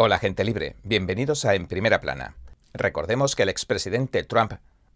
[0.00, 2.36] Hola gente libre, bienvenidos a En Primera Plana.
[2.72, 4.52] Recordemos que el expresidente Trump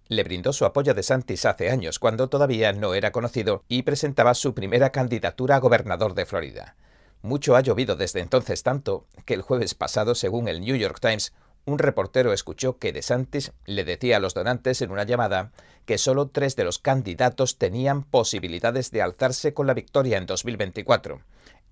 [0.06, 4.33] le brindó su apoyo de Santis hace años, cuando todavía no era conocido y presentaba
[4.34, 6.76] su primera candidatura a gobernador de Florida.
[7.20, 11.32] Mucho ha llovido desde entonces tanto que el jueves pasado, según el New York Times,
[11.64, 15.50] un reportero escuchó que DeSantis le decía a los donantes en una llamada
[15.84, 21.23] que solo tres de los candidatos tenían posibilidades de alzarse con la victoria en 2024,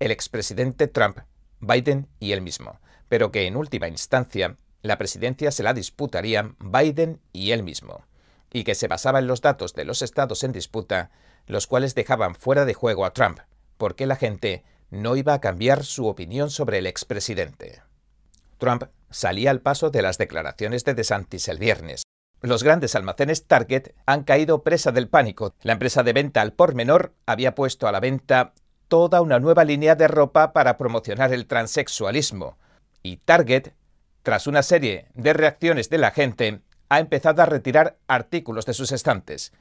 [0.01, 1.19] el expresidente Trump,
[1.61, 2.77] Biden y él mismo
[3.11, 8.05] pero que en última instancia la presidencia se la disputarían Biden y él mismo,
[8.53, 11.11] y que se basaba en los datos de los estados en disputa,
[11.45, 13.39] los cuales dejaban fuera de juego a Trump,
[13.77, 17.81] porque la gente no iba a cambiar su opinión sobre el expresidente.
[18.59, 22.03] Trump salía al paso de las declaraciones de DeSantis el viernes.
[22.39, 25.53] Los grandes almacenes Target han caído presa del pánico.
[25.63, 28.53] La empresa de venta al por menor había puesto a la venta
[28.87, 32.57] toda una nueva línea de ropa para promocionar el transexualismo,
[33.03, 33.73] y Target,
[34.23, 38.91] tras una serie de reacciones de la gente, ha empezado a retirar artículos de sus
[38.91, 39.53] estantes.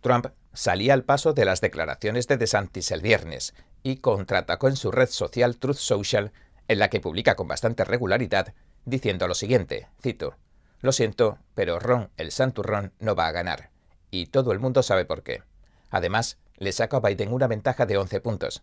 [0.00, 4.90] Trump salía al paso de las declaraciones de DeSantis el viernes y contraatacó en su
[4.90, 6.32] red social Truth Social,
[6.68, 10.36] en la que publica con bastante regularidad, diciendo lo siguiente, cito,
[10.80, 13.70] Lo siento, pero Ron, el santurrón, no va a ganar.
[14.10, 15.42] Y todo el mundo sabe por qué.
[15.90, 18.62] Además, le saca a Biden una ventaja de 11 puntos.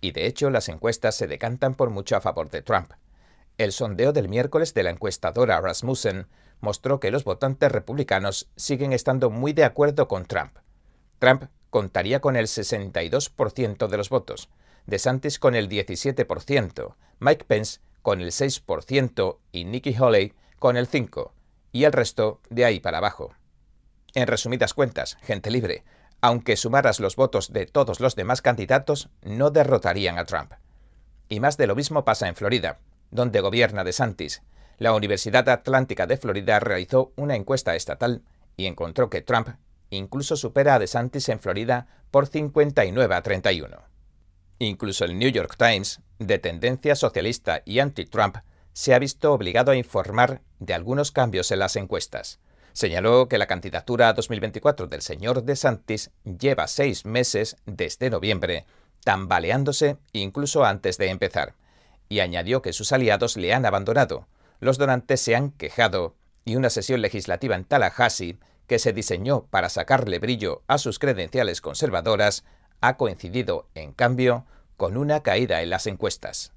[0.00, 2.92] Y de hecho las encuestas se decantan por mucho a favor de Trump.
[3.56, 6.26] El sondeo del miércoles de la encuestadora Rasmussen
[6.60, 10.58] mostró que los votantes republicanos siguen estando muy de acuerdo con Trump.
[11.18, 14.48] Trump contaría con el 62% de los votos,
[14.86, 21.32] DeSantis con el 17%, Mike Pence con el 6% y Nikki Haley con el 5%,
[21.72, 23.34] y el resto de ahí para abajo.
[24.14, 25.84] En resumidas cuentas, gente libre,
[26.24, 30.54] aunque sumaras los votos de todos los demás candidatos, no derrotarían a Trump.
[31.28, 32.78] Y más de lo mismo pasa en Florida,
[33.10, 34.42] donde gobierna DeSantis.
[34.78, 38.22] La Universidad Atlántica de Florida realizó una encuesta estatal
[38.56, 39.50] y encontró que Trump
[39.90, 43.82] incluso supera a DeSantis en Florida por 59 a 31.
[44.60, 48.38] Incluso el New York Times, de tendencia socialista y anti-Trump,
[48.72, 52.40] se ha visto obligado a informar de algunos cambios en las encuestas.
[52.74, 58.66] Señaló que la candidatura a 2024 del señor DeSantis lleva seis meses desde noviembre,
[59.04, 61.54] tambaleándose incluso antes de empezar,
[62.08, 64.26] y añadió que sus aliados le han abandonado,
[64.58, 69.68] los donantes se han quejado, y una sesión legislativa en Tallahassee, que se diseñó para
[69.68, 72.44] sacarle brillo a sus credenciales conservadoras,
[72.80, 74.46] ha coincidido, en cambio,
[74.76, 76.52] con una caída en las encuestas.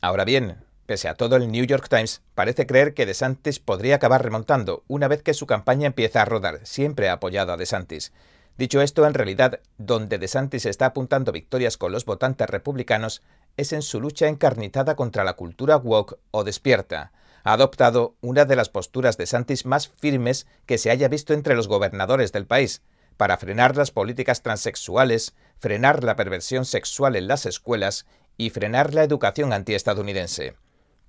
[0.00, 4.24] Ahora bien, Pese a todo, el New York Times parece creer que DeSantis podría acabar
[4.24, 8.12] remontando una vez que su campaña empieza a rodar, siempre apoyado a DeSantis.
[8.58, 13.22] Dicho esto, en realidad, donde DeSantis está apuntando victorias con los votantes republicanos
[13.56, 17.12] es en su lucha encarnizada contra la cultura woke o despierta.
[17.44, 21.54] Ha adoptado una de las posturas de Santis más firmes que se haya visto entre
[21.54, 22.82] los gobernadores del país,
[23.16, 29.04] para frenar las políticas transexuales, frenar la perversión sexual en las escuelas y frenar la
[29.04, 30.56] educación antiestadounidense.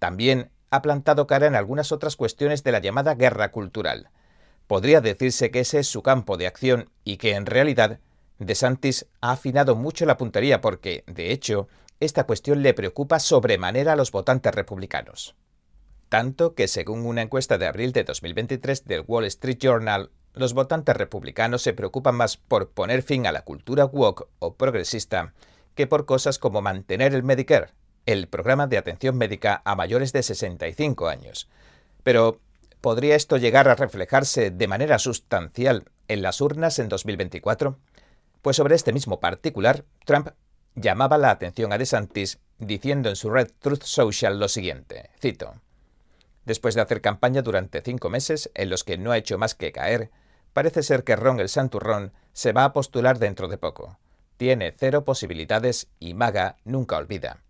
[0.02, 4.10] También ha plantado cara en algunas otras cuestiones de la llamada guerra cultural.
[4.66, 8.00] Podría decirse que ese es su campo de acción y que en realidad
[8.40, 11.68] DeSantis ha afinado mucho la puntería porque, de hecho,
[12.00, 15.36] esta cuestión le preocupa sobremanera a los votantes republicanos.
[16.10, 20.98] Tanto que, según una encuesta de abril de 2023 del Wall Street Journal, los votantes
[20.98, 25.36] republicanos se preocupan más por poner fin a la cultura woke o progresista
[25.76, 27.70] que por cosas como mantener el Medicare,
[28.06, 31.48] el programa de atención médica a mayores de 65 años.
[32.04, 32.40] Pero,
[32.82, 37.78] ¿podría esto llegar a reflejarse de manera sustancial en las urnas en 2024?
[38.42, 40.30] Pues sobre este mismo particular, Trump
[40.76, 45.56] llamaba la atención a DeSantis diciendo en su red Truth Social lo siguiente, cito,
[46.46, 49.72] Después de hacer campaña durante cinco meses en los que no ha hecho más que
[49.72, 50.10] caer,
[50.54, 54.00] parece ser que Ron el Santurrón se va a postular dentro de poco.
[54.38, 57.44] Tiene cero posibilidades y Maga nunca olvida.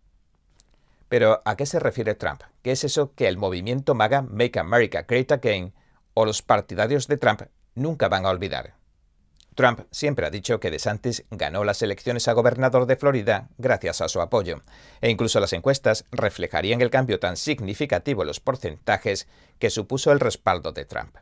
[1.11, 2.41] Pero ¿a qué se refiere Trump?
[2.61, 5.73] ¿Qué es eso que el movimiento MAGA, Make America Great Again,
[6.13, 7.41] o los partidarios de Trump
[7.75, 8.75] nunca van a olvidar?
[9.53, 14.07] Trump siempre ha dicho que DeSantis ganó las elecciones a gobernador de Florida gracias a
[14.07, 14.61] su apoyo,
[15.01, 19.27] e incluso las encuestas reflejarían el cambio tan significativo en los porcentajes
[19.59, 21.17] que supuso el respaldo de Trump.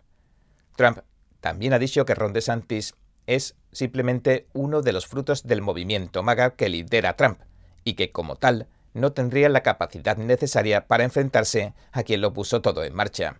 [0.75, 0.99] Trump
[1.39, 2.93] también ha dicho que Ron DeSantis
[3.25, 7.39] es simplemente uno de los frutos del movimiento MAGA que lidera Trump,
[7.83, 12.61] y que como tal no tendría la capacidad necesaria para enfrentarse a quien lo puso
[12.61, 13.39] todo en marcha.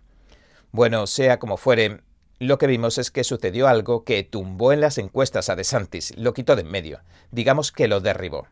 [0.72, 2.00] Bueno, sea como fuere,
[2.38, 6.32] lo que vimos es que sucedió algo que tumbó en las encuestas a DeSantis, lo
[6.32, 7.00] quitó de en medio,
[7.30, 8.46] digamos que lo derribó.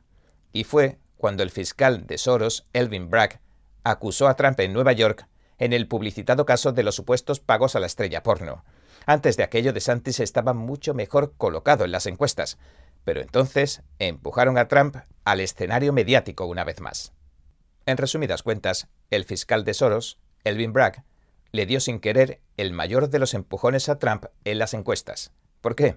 [0.53, 3.41] Y fue cuando el fiscal de Soros, Elvin Bragg,
[3.85, 5.27] acusó a Trump en Nueva York
[5.59, 8.65] en el publicitado caso de los supuestos pagos a la estrella porno.
[9.07, 12.59] Antes de aquello, DeSantis estaba mucho mejor colocado en las encuestas,
[13.05, 17.13] pero entonces empujaron a Trump al escenario mediático una vez más.
[17.87, 21.05] En resumidas cuentas, el fiscal de Soros, Elvin Bragg,
[21.53, 25.33] le dio sin querer el mayor de los empujones a Trump en las encuestas.
[25.61, 25.97] ¿Por qué?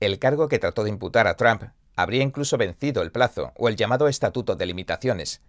[0.00, 1.64] El cargo que trató de imputar a Trump
[1.94, 5.42] habría incluso vencido el plazo o el llamado Estatuto de Limitaciones.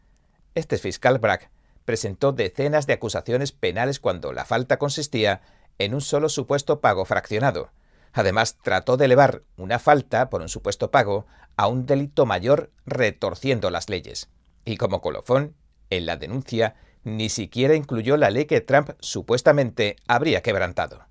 [0.55, 1.49] Este fiscal Bragg
[1.85, 5.41] presentó decenas de acusaciones penales cuando la falta consistía
[5.77, 7.71] en un solo supuesto pago fraccionado.
[8.13, 13.69] Además, trató de elevar una falta por un supuesto pago a un delito mayor retorciendo
[13.69, 14.29] las leyes.
[14.65, 15.55] Y como colofón,
[15.89, 21.05] en la denuncia ni siquiera incluyó la ley que Trump supuestamente habría quebrantado.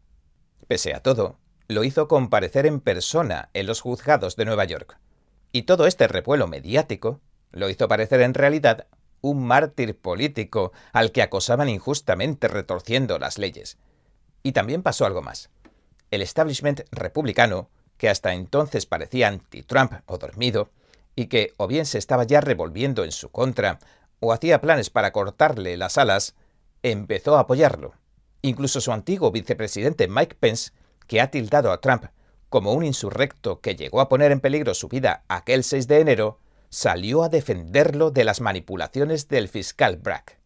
[0.68, 1.38] Pese a todo,
[1.68, 4.98] lo hizo comparecer en persona en los juzgados de Nueva York.
[5.52, 7.20] Y todo este revuelo mediático
[7.50, 8.88] lo hizo parecer en realidad
[9.20, 13.78] un mártir político al que acosaban injustamente retorciendo las leyes.
[14.42, 15.50] Y también pasó algo más.
[16.10, 20.70] El establishment republicano, que hasta entonces parecía anti-Trump o dormido,
[21.14, 23.78] y que o bien se estaba ya revolviendo en su contra
[24.20, 26.34] o hacía planes para cortarle las alas,
[26.82, 27.94] empezó a apoyarlo.
[28.42, 30.72] Incluso su antiguo vicepresidente Mike Pence,
[31.06, 32.04] que ha tildado a Trump
[32.48, 36.38] como un insurrecto que llegó a poner en peligro su vida aquel 6 de enero,
[36.68, 40.38] salió a defenderlo de las manipulaciones del fiscal Bragg.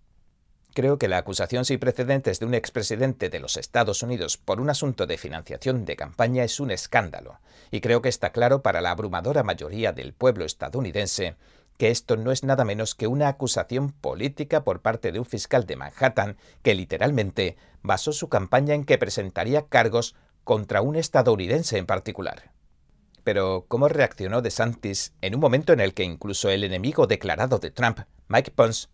[0.72, 4.70] Creo que la acusación sin precedentes de un expresidente de los Estados Unidos por un
[4.70, 7.40] asunto de financiación de campaña es un escándalo,
[7.72, 11.36] y creo que está claro para la abrumadora mayoría del pueblo estadounidense
[11.76, 15.64] que esto no es nada menos que una acusación política por parte de un fiscal
[15.64, 20.14] de Manhattan que literalmente basó su campaña en que presentaría cargos
[20.44, 22.52] contra un estadounidense en particular.
[23.24, 27.70] Pero, ¿cómo reaccionó DeSantis en un momento en el que incluso el enemigo declarado de
[27.70, 28.88] Trump, Mike Pence,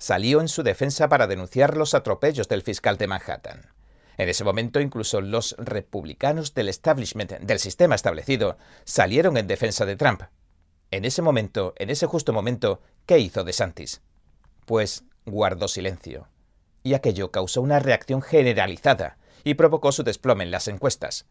[0.00, 3.70] salió en su defensa para denunciar los atropellos del fiscal de Manhattan?
[4.16, 10.22] En ese momento incluso los republicanos del sistema establecido salieron en defensa de Trump,
[10.92, 14.02] en ese momento, en ese justo momento, ¿qué hizo De Santis?
[14.66, 16.26] Pues guardó silencio.
[16.82, 21.26] Y aquello causó una reacción generalizada y provocó su desplome en las encuestas.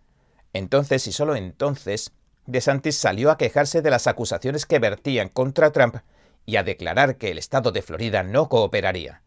[0.54, 2.14] Entonces, y solo entonces,
[2.46, 5.98] De Santis salió a quejarse de las acusaciones que vertían contra Trump
[6.46, 9.22] y a declarar que el estado de Florida no cooperaría.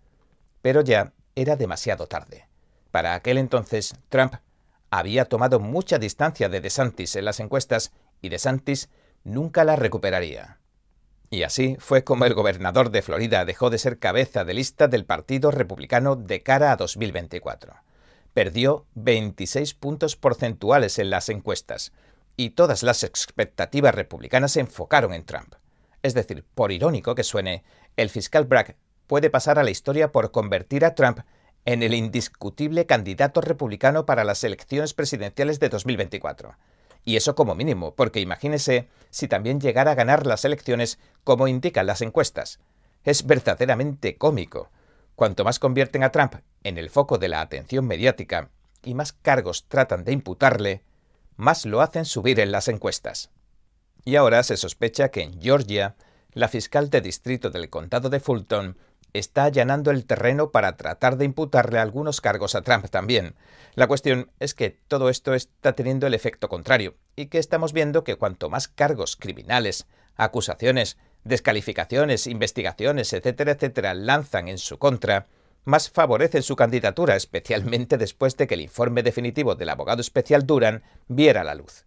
[0.60, 2.46] Pero ya era demasiado tarde.
[2.90, 4.34] Para aquel entonces, Trump
[4.90, 8.90] había tomado mucha distancia de DeSantis en las encuestas y DeSantis
[9.24, 10.58] nunca la recuperaría.
[11.30, 15.06] Y así fue como el gobernador de Florida dejó de ser cabeza de lista del
[15.06, 17.74] Partido Republicano de cara a 2024.
[18.34, 21.92] Perdió 26 puntos porcentuales en las encuestas,
[22.36, 25.54] y todas las expectativas republicanas se enfocaron en Trump.
[26.02, 27.62] Es decir, por irónico que suene,
[27.96, 28.76] el fiscal Bragg
[29.06, 31.20] puede pasar a la historia por convertir a Trump
[31.64, 36.56] en el indiscutible candidato republicano para las elecciones presidenciales de 2024.
[37.04, 41.86] Y eso como mínimo, porque imagínese si también llegara a ganar las elecciones como indican
[41.86, 42.60] las encuestas.
[43.04, 44.70] Es verdaderamente cómico.
[45.14, 48.50] Cuanto más convierten a Trump en el foco de la atención mediática
[48.82, 50.82] y más cargos tratan de imputarle,
[51.36, 53.30] más lo hacen subir en las encuestas.
[54.04, 55.96] Y ahora se sospecha que en Georgia,
[56.32, 58.76] la fiscal de distrito del condado de Fulton
[59.12, 63.34] está allanando el terreno para tratar de imputarle algunos cargos a Trump también.
[63.74, 68.04] La cuestión es que todo esto está teniendo el efecto contrario, y que estamos viendo
[68.04, 69.86] que cuanto más cargos criminales,
[70.16, 75.26] acusaciones, descalificaciones, investigaciones, etcétera, etcétera, lanzan en su contra,
[75.64, 80.82] más favorecen su candidatura, especialmente después de que el informe definitivo del abogado especial Duran
[81.06, 81.84] viera la luz.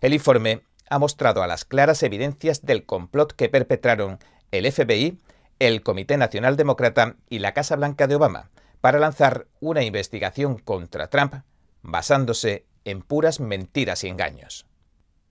[0.00, 4.18] El informe ha mostrado a las claras evidencias del complot que perpetraron
[4.50, 5.18] el FBI,
[5.58, 8.50] el Comité Nacional Demócrata y la Casa Blanca de Obama
[8.80, 11.36] para lanzar una investigación contra Trump
[11.82, 14.66] basándose en puras mentiras y engaños.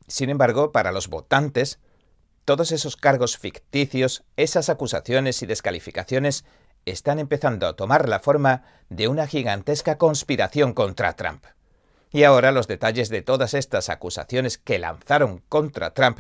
[0.07, 1.79] Sin embargo, para los votantes,
[2.45, 6.45] todos esos cargos ficticios, esas acusaciones y descalificaciones
[6.86, 11.45] están empezando a tomar la forma de una gigantesca conspiración contra Trump.
[12.13, 16.20] Y ahora los detalles de todas estas acusaciones que lanzaron contra Trump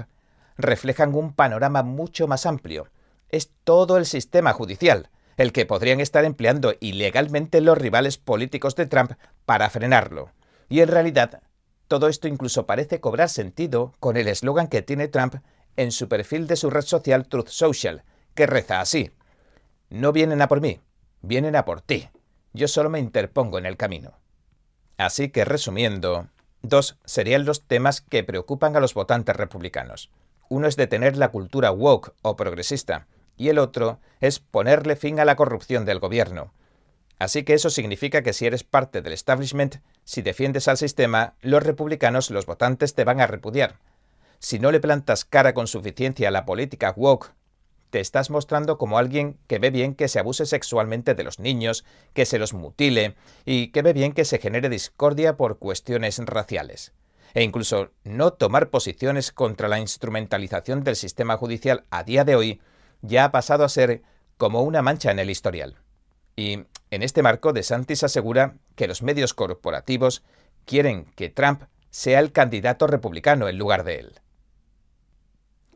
[0.57, 2.89] reflejan un panorama mucho más amplio,
[3.29, 8.87] es todo el sistema judicial, el que podrían estar empleando ilegalmente los rivales políticos de
[8.87, 9.11] Trump
[9.45, 10.31] para frenarlo.
[10.67, 11.43] Y en realidad,
[11.87, 15.35] todo esto incluso parece cobrar sentido con el eslogan que tiene Trump
[15.75, 19.11] en su perfil de su red social Truth Social, que reza así.
[19.89, 20.79] No vienen a por mí,
[21.21, 22.09] vienen a por ti.
[22.51, 24.22] Yo solo me interpongo en el camino.
[24.97, 26.27] Así que resumiendo,
[26.65, 30.09] Dos serían los temas que preocupan a los votantes republicanos.
[30.47, 35.25] Uno es detener la cultura woke o progresista, y el otro es ponerle fin a
[35.25, 36.53] la corrupción del gobierno.
[37.19, 41.63] Así que eso significa que si eres parte del establishment, si defiendes al sistema, los
[41.63, 43.75] republicanos, los votantes, te van a repudiar.
[44.39, 47.33] Si no le plantas cara con suficiencia a la política woke,
[47.93, 51.85] te estás mostrando como alguien que ve bien que se abuse sexualmente de los niños,
[52.15, 56.91] que se los mutile y que ve bien que se genere discordia por cuestiones raciales.
[57.35, 62.61] E incluso no tomar posiciones contra la instrumentalización del sistema judicial a día de hoy
[63.03, 64.01] ya ha pasado a ser
[64.39, 65.75] como una mancha en el historial.
[66.35, 70.23] Y en este marco, DeSantis asegura que los medios corporativos
[70.65, 74.19] quieren que Trump sea el candidato republicano en lugar de él.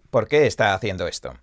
[0.10, 1.36] ¿Por qué está haciendo esto?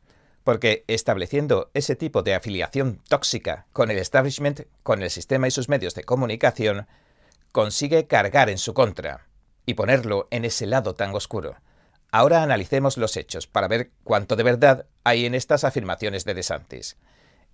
[0.45, 5.69] Porque estableciendo ese tipo de afiliación tóxica con el establishment, con el sistema y sus
[5.69, 6.87] medios de comunicación,
[7.51, 9.27] consigue cargar en su contra
[9.67, 11.57] y ponerlo en ese lado tan oscuro.
[12.11, 16.97] Ahora analicemos los hechos para ver cuánto de verdad hay en estas afirmaciones de DeSantis.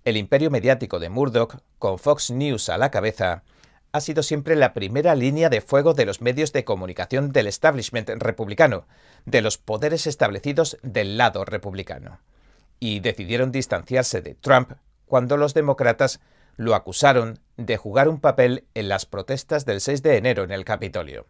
[0.03, 3.43] El imperio mediático de Murdoch, con Fox News a la cabeza,
[3.91, 8.09] ha sido siempre la primera línea de fuego de los medios de comunicación del establishment
[8.09, 8.85] republicano,
[9.25, 12.19] de los poderes establecidos del lado republicano.
[12.81, 14.73] Y decidieron distanciarse de Trump
[15.05, 16.19] cuando los demócratas
[16.57, 20.65] lo acusaron de jugar un papel en las protestas del 6 de enero en el
[20.65, 21.25] Capitolio.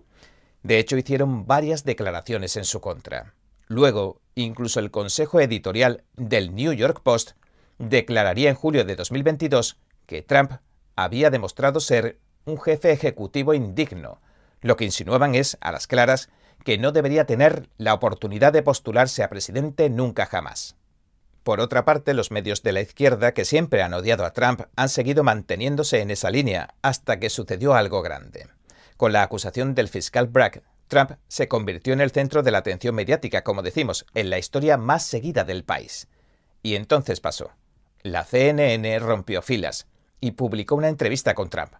[0.63, 3.33] De hecho, hicieron varias declaraciones en su contra.
[3.67, 7.31] Luego, incluso el consejo editorial del New York Post
[7.77, 10.53] declararía en julio de 2022 que Trump
[10.95, 14.21] había demostrado ser un jefe ejecutivo indigno.
[14.61, 16.29] Lo que insinuaban es, a las claras,
[16.63, 20.75] que no debería tener la oportunidad de postularse a presidente nunca jamás.
[21.43, 24.89] Por otra parte, los medios de la izquierda, que siempre han odiado a Trump, han
[24.89, 28.47] seguido manteniéndose en esa línea hasta que sucedió algo grande.
[28.95, 32.93] Con la acusación del fiscal Bragg, Trump se convirtió en el centro de la atención
[32.93, 36.07] mediática, como decimos, en la historia más seguida del país.
[36.61, 37.51] Y entonces pasó.
[38.03, 39.87] La CNN rompió filas
[40.19, 41.73] y publicó una entrevista con Trump.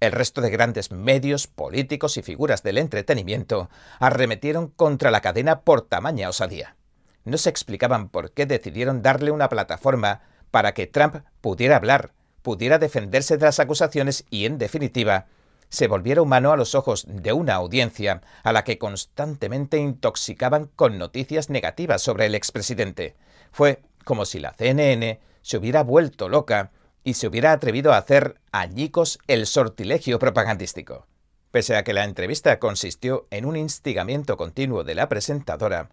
[0.00, 3.68] El resto de grandes medios, políticos y figuras del entretenimiento
[4.00, 6.76] arremetieron contra la cadena por tamaña osadía.
[7.24, 12.12] No se explicaban por qué decidieron darle una plataforma para que Trump pudiera hablar,
[12.42, 15.26] pudiera defenderse de las acusaciones y, en definitiva,
[15.68, 20.98] se volviera humano a los ojos de una audiencia a la que constantemente intoxicaban con
[20.98, 23.16] noticias negativas sobre el expresidente.
[23.52, 26.72] Fue como si la CNN se hubiera vuelto loca
[27.04, 31.06] y se hubiera atrevido a hacer añicos el sortilegio propagandístico.
[31.50, 35.90] Pese a que la entrevista consistió en un instigamiento continuo de la presentadora,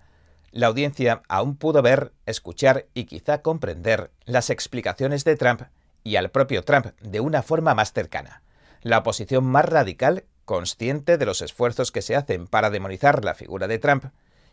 [0.58, 5.62] la audiencia aún pudo ver, escuchar y quizá comprender las explicaciones de Trump
[6.04, 8.42] y al propio Trump de una forma más cercana.
[8.82, 13.68] La oposición más radical, consciente de los esfuerzos que se hacen para demonizar la figura
[13.68, 14.06] de Trump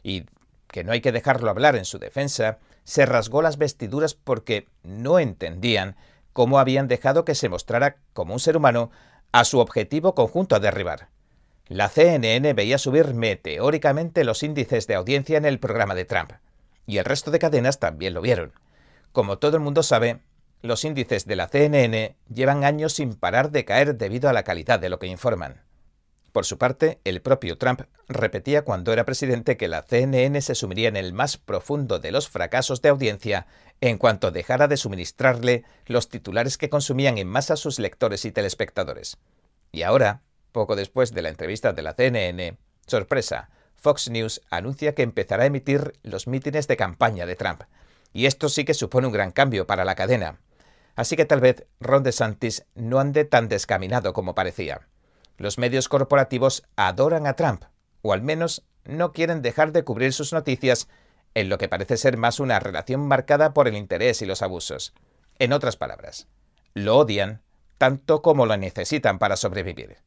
[0.02, 0.26] y
[0.68, 5.18] que no hay que dejarlo hablar en su defensa, se rasgó las vestiduras porque no
[5.18, 5.96] entendían
[6.34, 8.90] cómo habían dejado que se mostrara como un ser humano
[9.32, 11.08] a su objetivo conjunto a derribar.
[11.66, 16.33] La CNN veía subir meteóricamente los índices de audiencia en el programa de Trump,
[16.87, 18.52] y el resto de cadenas también lo vieron.
[19.12, 20.21] Como todo el mundo sabe,
[20.61, 24.78] los índices de la CNN llevan años sin parar de caer debido a la calidad
[24.78, 25.62] de lo que informan.
[26.33, 30.88] Por su parte, el propio Trump repetía cuando era presidente que la CNN se sumiría
[30.88, 33.47] en el más profundo de los fracasos de audiencia
[33.80, 39.16] en cuanto dejara de suministrarle los titulares que consumían en masa sus lectores y telespectadores.
[39.71, 40.23] Y ahora,
[40.54, 42.56] poco después de la entrevista de la CNN,
[42.87, 47.64] sorpresa, Fox News anuncia que empezará a emitir los mítines de campaña de Trump.
[48.14, 50.38] Y esto sí que supone un gran cambio para la cadena.
[50.94, 54.88] Así que tal vez Ron DeSantis no ande tan descaminado como parecía.
[55.37, 57.64] Los medios corporativos adoran a Trump,
[58.00, 60.88] o al menos no quieren dejar de cubrir sus noticias
[61.34, 64.94] en lo que parece ser más una relación marcada por el interés y los abusos.
[65.40, 66.28] En otras palabras,
[66.75, 67.42] lo odian
[67.76, 69.99] tanto como lo necesitan para sobrevivir.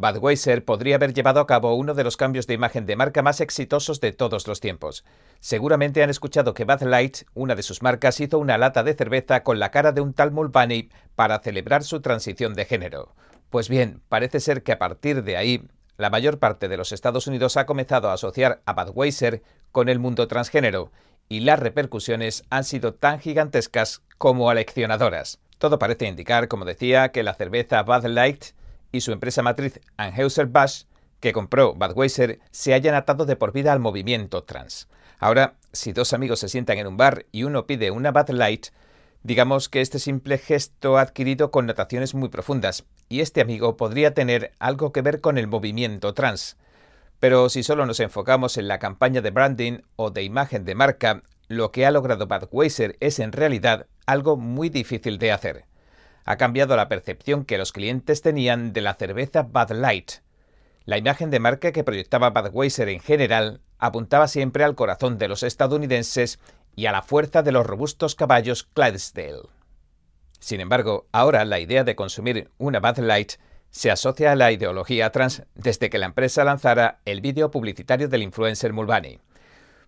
[0.00, 3.40] Budweiser podría haber llevado a cabo uno de los cambios de imagen de marca más
[3.40, 5.04] exitosos de todos los tiempos.
[5.40, 9.42] Seguramente han escuchado que Bud Light, una de sus marcas, hizo una lata de cerveza
[9.42, 13.14] con la cara de un tal Mulvaney para celebrar su transición de género.
[13.50, 17.26] Pues bien, parece ser que a partir de ahí, la mayor parte de los Estados
[17.26, 20.90] Unidos ha comenzado a asociar a Budweiser con el mundo transgénero,
[21.28, 25.40] y las repercusiones han sido tan gigantescas como aleccionadoras.
[25.58, 28.46] Todo parece indicar, como decía, que la cerveza Bud Light
[28.92, 30.86] y su empresa matriz Anheuser-Busch,
[31.20, 34.88] que compró Budweiser, se hayan atado de por vida al movimiento trans.
[35.18, 38.68] Ahora, si dos amigos se sientan en un bar y uno pide una Bud Light,
[39.22, 44.52] Digamos que este simple gesto ha adquirido connotaciones muy profundas, y este amigo podría tener
[44.58, 46.56] algo que ver con el movimiento trans.
[47.18, 51.22] Pero si solo nos enfocamos en la campaña de branding o de imagen de marca,
[51.48, 55.64] lo que ha logrado Budweiser es en realidad algo muy difícil de hacer.
[56.24, 60.12] Ha cambiado la percepción que los clientes tenían de la cerveza Bud Light.
[60.84, 65.42] La imagen de marca que proyectaba Budweiser en general apuntaba siempre al corazón de los
[65.42, 66.38] estadounidenses
[66.76, 69.48] y a la fuerza de los robustos caballos Clydesdale.
[70.38, 73.32] Sin embargo, ahora la idea de consumir una Bud Light
[73.70, 78.22] se asocia a la ideología trans desde que la empresa lanzara el vídeo publicitario del
[78.22, 79.20] influencer Mulvaney.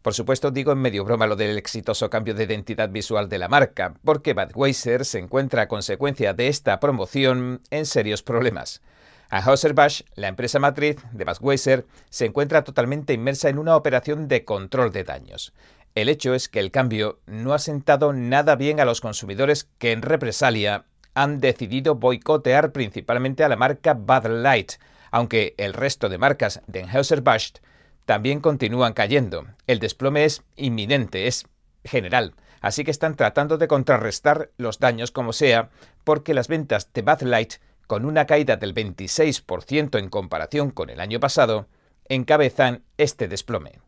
[0.02, 3.49] Por supuesto, digo en medio broma lo del exitoso cambio de identidad visual de la
[3.49, 8.82] marca, porque Budweiser se encuentra a consecuencia de esta promoción en serios problemas.
[9.30, 14.92] Anheuser-Busch, la empresa matriz de Budweiser, se encuentra totalmente inmersa en una operación de control
[14.92, 15.52] de daños.
[15.94, 19.92] El hecho es que el cambio no ha sentado nada bien a los consumidores que
[19.92, 24.73] en represalia han decidido boicotear principalmente a la marca Bud Light,
[25.12, 27.61] aunque el resto de marcas de Anheuser-Busch
[28.04, 29.47] también continúan cayendo.
[29.66, 31.47] El desplome es inminente, es
[31.85, 32.35] general.
[32.61, 35.71] Así que están tratando de contrarrestar los daños como sea,
[36.04, 37.54] porque las ventas de Bud Light,
[37.87, 41.66] con una caída del 26% en comparación con el año pasado,
[42.09, 43.80] encabezan este desplome.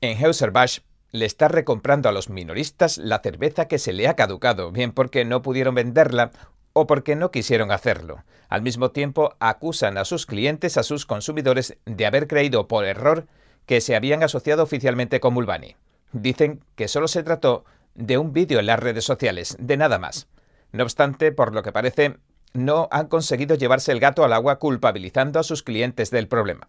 [0.00, 0.80] En Busch
[1.10, 5.24] le está recomprando a los minoristas la cerveza que se le ha caducado, bien porque
[5.24, 6.30] no pudieron venderla
[6.78, 8.24] o porque no quisieron hacerlo.
[8.48, 13.26] Al mismo tiempo, acusan a sus clientes, a sus consumidores, de haber creído por error
[13.66, 15.76] que se habían asociado oficialmente con Mulvani.
[16.12, 20.28] Dicen que solo se trató de un vídeo en las redes sociales, de nada más.
[20.72, 22.16] No obstante, por lo que parece,
[22.54, 26.66] no han conseguido llevarse el gato al agua culpabilizando a sus clientes del problema.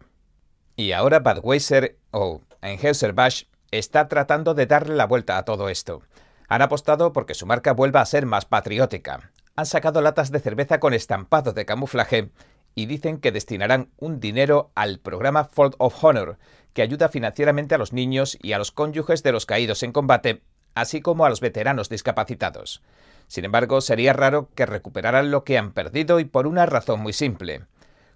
[0.75, 6.01] Y ahora Budweiser o Anheuser-Busch está tratando de darle la vuelta a todo esto.
[6.47, 10.79] Han apostado porque su marca vuelva a ser más patriótica han sacado latas de cerveza
[10.79, 12.31] con estampado de camuflaje
[12.75, 16.37] y dicen que destinarán un dinero al programa Fold of Honor,
[16.71, 20.43] que ayuda financieramente a los niños y a los cónyuges de los caídos en combate,
[20.75, 22.81] así como a los veteranos discapacitados.
[23.27, 27.11] Sin embargo, sería raro que recuperaran lo que han perdido y por una razón muy
[27.11, 27.65] simple.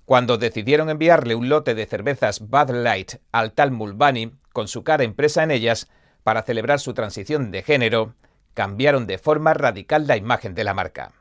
[0.06, 5.04] Cuando decidieron enviarle un lote de cervezas Bud Light al tal Mulvaney, con su cara
[5.04, 5.90] impresa en ellas,
[6.24, 8.14] para celebrar su transición de género,
[8.54, 11.12] cambiaron de forma radical la imagen de la marca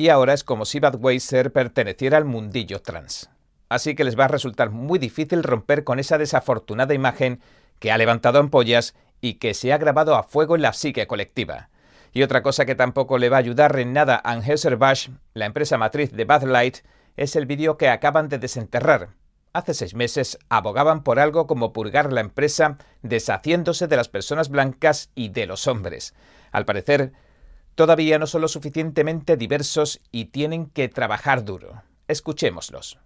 [0.00, 3.28] y ahora es como si Budweiser perteneciera al mundillo trans.
[3.68, 7.42] Así que les va a resultar muy difícil romper con esa desafortunada imagen
[7.78, 11.68] que ha levantado ampollas y que se ha grabado a fuego en la psique colectiva.
[12.14, 15.76] Y otra cosa que tampoco le va a ayudar en nada a Anheuser-Busch, la empresa
[15.76, 16.78] matriz de Bud Light,
[17.18, 19.10] es el vídeo que acaban de desenterrar.
[19.52, 25.10] Hace seis meses abogaban por algo como purgar la empresa deshaciéndose de las personas blancas
[25.14, 26.14] y de los hombres.
[26.52, 27.12] Al parecer,
[27.74, 31.82] todavía no son lo suficientemente diversos y tienen que trabajar duro.
[32.08, 32.98] Escuchémoslos.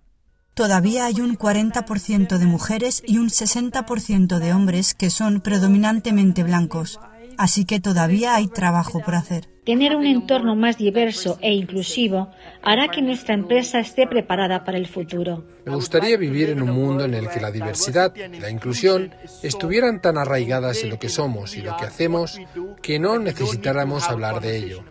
[0.54, 7.00] Todavía hay un 40% de mujeres y un 60% de hombres que son predominantemente blancos.
[7.38, 9.48] Así que todavía hay trabajo por hacer.
[9.64, 12.30] Tener un entorno más diverso e inclusivo
[12.62, 15.46] hará que nuestra empresa esté preparada para el futuro.
[15.64, 20.02] Me gustaría vivir en un mundo en el que la diversidad y la inclusión estuvieran
[20.02, 22.38] tan arraigadas en lo que somos y lo que hacemos
[22.82, 24.84] que no necesitáramos hablar de ello.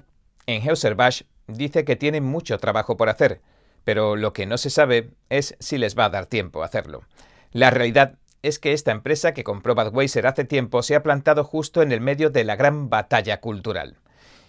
[0.47, 3.41] En Heuserbash dice que tienen mucho trabajo por hacer,
[3.83, 7.03] pero lo que no se sabe es si les va a dar tiempo a hacerlo.
[7.51, 11.81] La realidad es que esta empresa que compró Budweiser hace tiempo se ha plantado justo
[11.81, 13.97] en el medio de la gran batalla cultural.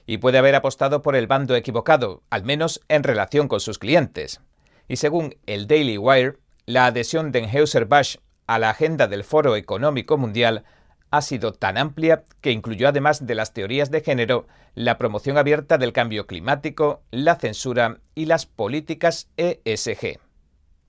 [0.04, 4.40] Y puede haber apostado por el bando equivocado, al menos en relación con sus clientes.
[4.88, 10.18] Y según el Daily Wire, la adhesión de Anheuser-Busch a la agenda del Foro Económico
[10.18, 10.64] Mundial
[11.10, 15.78] ha sido tan amplia que incluyó además de las teorías de género, la promoción abierta
[15.78, 20.18] del cambio climático, la censura y las políticas ESG.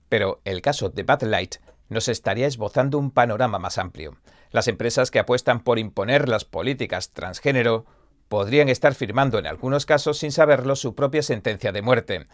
[0.08, 1.56] Pero el caso de Bud Light
[1.88, 4.16] nos estaría esbozando un panorama más amplio.
[4.50, 7.84] Las empresas que apuestan por imponer las políticas transgénero
[8.28, 12.26] podrían estar firmando en algunos casos sin saberlo su propia sentencia de muerte.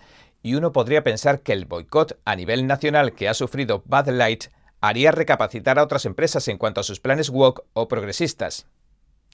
[0.43, 4.45] Y uno podría pensar que el boicot a nivel nacional que ha sufrido Bud Light
[4.81, 8.67] haría recapacitar a otras empresas en cuanto a sus planes woke o progresistas.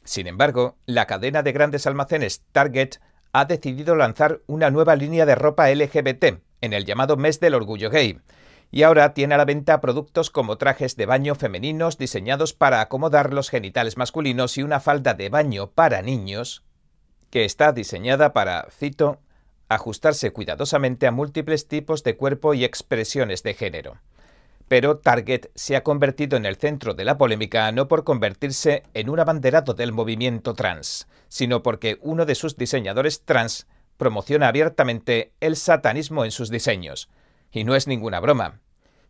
[0.04, 2.96] Sin embargo, la cadena de grandes almacenes Target
[3.32, 7.90] ha decidido lanzar una nueva línea de ropa LGBT en el llamado mes del orgullo
[7.90, 8.20] gay
[8.70, 13.32] y ahora tiene a la venta productos como trajes de baño femeninos diseñados para acomodar
[13.32, 16.62] los genitales masculinos y una falda de baño para niños
[17.30, 19.20] que está diseñada para, cito,
[19.68, 23.98] ajustarse cuidadosamente a múltiples tipos de cuerpo y expresiones de género.
[24.66, 29.08] Pero Target se ha convertido en el centro de la polémica no por convertirse en
[29.08, 35.56] un abanderado del movimiento trans, sino porque uno de sus diseñadores trans promociona abiertamente el
[35.56, 37.08] satanismo en sus diseños.
[37.50, 38.60] Y no es ninguna broma.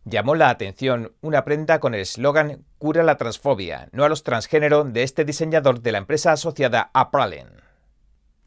[0.05, 4.85] Llamó la atención una prenda con el eslogan Cura la transfobia, no a los transgénero
[4.85, 7.49] de este diseñador de la empresa asociada a Pralin.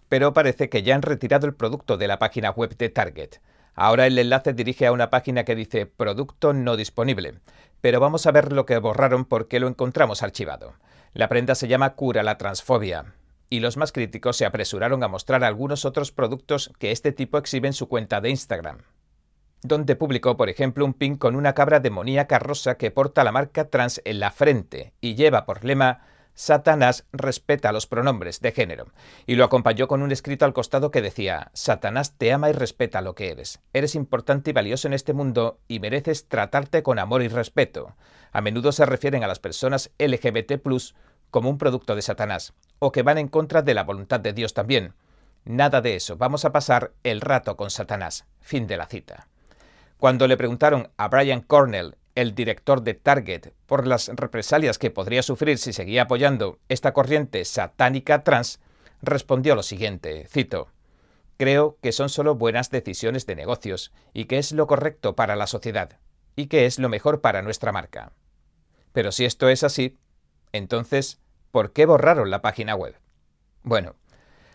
[0.10, 3.36] Pero parece que ya han retirado el producto de la página web de Target.
[3.76, 7.36] Ahora el enlace dirige a una página que dice Producto no disponible.
[7.82, 10.74] Pero vamos a ver lo que borraron porque lo encontramos archivado.
[11.14, 13.14] La prenda se llama Cura la transfobia.
[13.50, 17.68] Y los más críticos se apresuraron a mostrar algunos otros productos que este tipo exhibe
[17.68, 18.80] en su cuenta de Instagram
[19.64, 23.70] donde publicó, por ejemplo, un pin con una cabra demoníaca rosa que porta la marca
[23.70, 26.02] trans en la frente y lleva por lema
[26.34, 28.88] Satanás respeta los pronombres de género,
[29.28, 33.02] y lo acompañó con un escrito al costado que decía Satanás te ama y respeta
[33.02, 33.60] lo que eres.
[33.74, 37.96] Eres importante y valioso en este mundo y mereces tratarte con amor y respeto.
[38.32, 40.54] A menudo se refieren a las personas LGBT
[41.30, 44.54] como un producto de Satanás, o que van en contra de la voluntad de Dios
[44.54, 44.94] también.
[45.44, 48.26] Nada de eso, vamos a pasar el rato con Satanás.
[48.40, 49.28] Fin de la cita.
[50.02, 55.22] Cuando le preguntaron a Brian Cornell, el director de Target, por las represalias que podría
[55.22, 58.60] sufrir si seguía apoyando esta corriente satánica trans,
[59.04, 60.70] respondió lo siguiente, cito,
[61.38, 65.46] Creo que son solo buenas decisiones de negocios y que es lo correcto para la
[65.46, 66.00] sociedad
[66.36, 68.12] y que es lo mejor para nuestra marca.
[68.94, 70.00] Pero si esto es así,
[70.52, 71.20] entonces,
[71.52, 72.96] ¿por qué borraron la página web?
[73.62, 73.94] Bueno,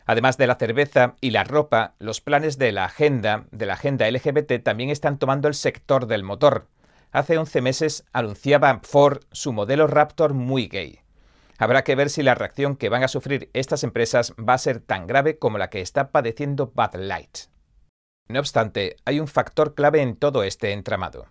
[0.07, 4.09] Además de la cerveza y la ropa, los planes de la agenda, de la agenda
[4.09, 6.69] LGBT también están tomando el sector del motor.
[7.11, 11.01] Hace 11 meses anunciaba Ford su modelo Raptor muy gay.
[11.59, 14.81] Habrá que ver si la reacción que van a sufrir estas empresas va a ser
[14.81, 17.39] tan grave como la que está padeciendo Bud Light.
[18.29, 21.27] No obstante, hay un factor clave en todo este entramado.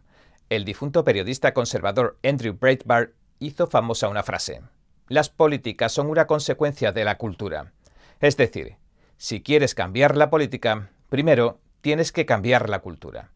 [0.49, 4.61] El difunto periodista conservador Andrew Breitbart hizo famosa una frase.
[5.07, 7.73] Las políticas son una consecuencia de la cultura.
[8.19, 8.77] Es decir,
[9.17, 13.31] si quieres cambiar la política, primero tienes que cambiar la cultura.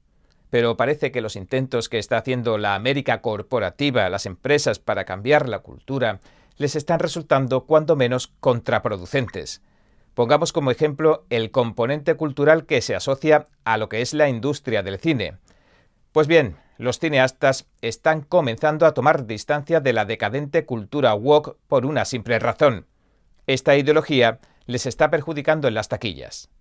[0.50, 5.48] Pero parece que los intentos que está haciendo la América corporativa, las empresas para cambiar
[5.48, 6.20] la cultura,
[6.58, 9.62] les están resultando cuando menos contraproducentes.
[10.13, 14.84] Pongamos como ejemplo el componente cultural que se asocia a lo que es la industria
[14.84, 15.38] del cine.
[16.12, 21.86] Pues bien, los cineastas están comenzando a tomar distancia de la decadente cultura woke por
[21.86, 22.88] una simple razón.
[23.48, 26.51] Esta ideología les está perjudicando en las taquillas.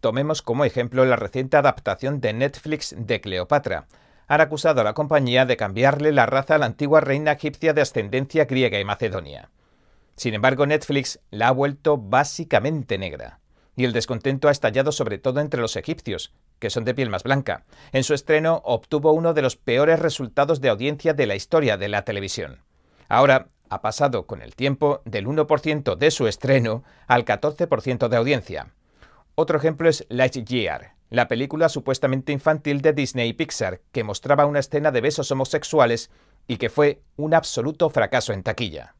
[0.00, 3.86] Tomemos como ejemplo la reciente adaptación de Netflix de Cleopatra.
[4.26, 7.82] Han acusado a la compañía de cambiarle la raza a la antigua reina egipcia de
[7.82, 9.50] ascendencia griega y macedonia.
[10.16, 13.38] Sin embargo, Netflix la ha vuelto básicamente negra.
[13.76, 17.22] Y el descontento ha estallado sobre todo entre los egipcios, que son de piel más
[17.22, 17.64] blanca.
[17.92, 21.90] En su estreno obtuvo uno de los peores resultados de audiencia de la historia de
[21.90, 22.64] la televisión.
[23.08, 28.74] Ahora ha pasado con el tiempo del 1% de su estreno al 14% de audiencia.
[29.34, 34.58] Otro ejemplo es Lightyear, la película supuestamente infantil de Disney y Pixar, que mostraba una
[34.60, 36.10] escena de besos homosexuales
[36.48, 38.94] y que fue un absoluto fracaso en taquilla.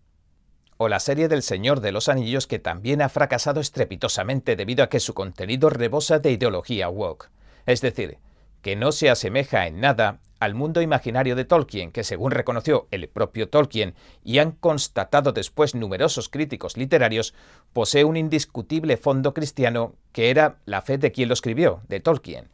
[0.77, 4.89] O la serie del Señor de los Anillos, que también ha fracasado estrepitosamente debido a
[4.89, 7.31] que su contenido rebosa de ideología woke.
[7.65, 8.19] Es decir,
[8.67, 13.09] que no se asemeja en nada al mundo imaginario de Tolkien, que según reconoció el
[13.09, 17.33] propio Tolkien y han constatado después numerosos críticos literarios,
[17.73, 22.49] posee un indiscutible fondo cristiano que era la fe de quien lo escribió, de Tolkien.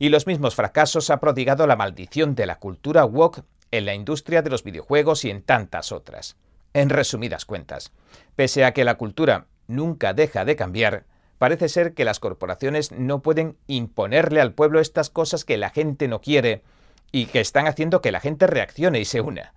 [0.00, 4.42] Y los mismos fracasos ha prodigado la maldición de la cultura woke en la industria
[4.42, 6.34] de los videojuegos y en tantas otras.
[6.74, 7.92] En resumidas cuentas,
[8.34, 11.04] pese a que la cultura nunca deja de cambiar,
[11.42, 16.06] parece ser que las corporaciones no pueden imponerle al pueblo estas cosas que la gente
[16.06, 16.62] no quiere,
[17.10, 19.52] y que están haciendo que la gente reaccione y se una.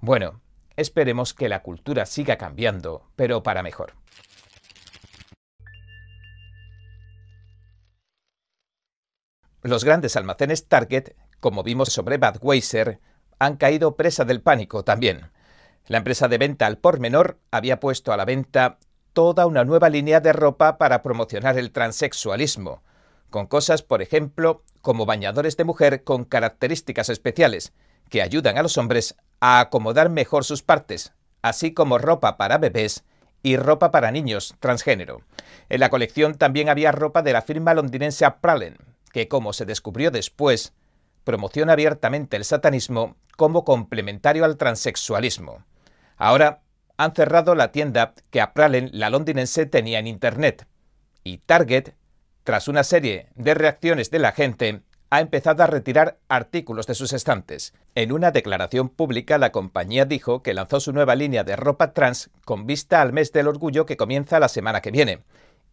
[0.00, 0.40] Bueno,
[0.76, 3.92] esperemos que la cultura siga cambiando, pero para mejor.
[9.60, 12.98] Los grandes almacenes Target, como vimos sobre Budweiser,
[13.38, 15.32] han caído presa del pánico también.
[15.86, 18.78] La empresa de venta al por menor había puesto a la venta
[19.16, 22.82] toda una nueva línea de ropa para promocionar el transexualismo,
[23.30, 27.72] con cosas, por ejemplo, como bañadores de mujer con características especiales,
[28.10, 33.04] que ayudan a los hombres a acomodar mejor sus partes, así como ropa para bebés
[33.42, 35.22] y ropa para niños transgénero.
[35.70, 38.76] En la colección también había ropa de la firma londinense Prallen,
[39.14, 40.74] que como se descubrió después,
[41.24, 45.64] promociona abiertamente el satanismo como complementario al transexualismo.
[46.18, 46.60] Ahora
[46.96, 50.66] han cerrado la tienda que Prallen, la londinense, tenía en Internet.
[51.24, 51.94] Y Target
[52.46, 57.12] tras una serie de reacciones de la gente, ha empezado a retirar artículos de sus
[57.12, 57.74] estantes.
[57.96, 62.30] En una declaración pública, la compañía dijo que lanzó su nueva línea de ropa trans
[62.44, 65.24] con vista al mes del orgullo que comienza la semana que viene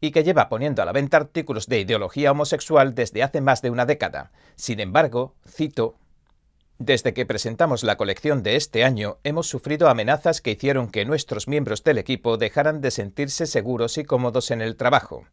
[0.01, 3.69] y que lleva poniendo a la venta artículos de ideología homosexual desde hace más de
[3.69, 4.31] una década.
[4.55, 5.93] Sin embargo, cito,
[6.79, 11.47] desde que presentamos la colección de este año, hemos sufrido amenazas que hicieron que nuestros
[11.47, 15.25] miembros del equipo dejaran de sentirse seguros y cómodos en el trabajo.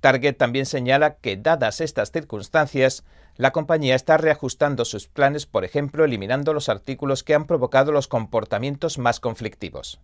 [0.00, 3.04] Target también señala que, dadas estas circunstancias,
[3.36, 8.08] la compañía está reajustando sus planes, por ejemplo, eliminando los artículos que han provocado los
[8.08, 10.00] comportamientos más conflictivos.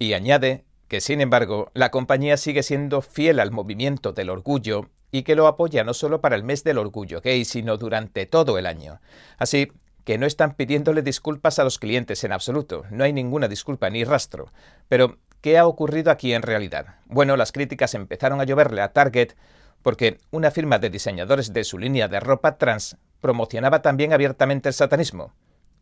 [0.00, 5.22] Y añade que, sin embargo, la compañía sigue siendo fiel al movimiento del orgullo y
[5.22, 8.66] que lo apoya no solo para el mes del orgullo gay, sino durante todo el
[8.66, 9.00] año.
[9.38, 9.72] Así
[10.08, 14.04] que no están pidiéndole disculpas a los clientes en absoluto, no hay ninguna disculpa ni
[14.04, 14.50] rastro.
[14.88, 16.96] Pero, ¿qué ha ocurrido aquí en realidad?
[17.04, 19.34] Bueno, las críticas empezaron a lloverle a Target
[19.82, 24.74] porque una firma de diseñadores de su línea de ropa trans promocionaba también abiertamente el
[24.74, 25.34] satanismo.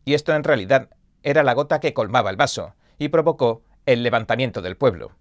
[0.03, 0.89] Y esto en realidad
[1.23, 5.13] era la gota que colmaba el vaso y provocó el levantamiento del pueblo.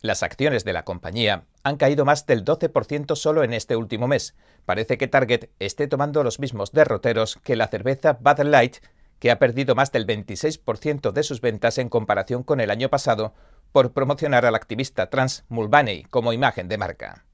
[0.00, 4.34] Las acciones de la compañía han caído más del 12% solo en este último mes.
[4.66, 8.76] Parece que Target esté tomando los mismos derroteros que la cerveza Bud Light,
[9.18, 13.32] que ha perdido más del 26% de sus ventas en comparación con el año pasado
[13.72, 17.24] por promocionar al activista trans Mulvaney como imagen de marca.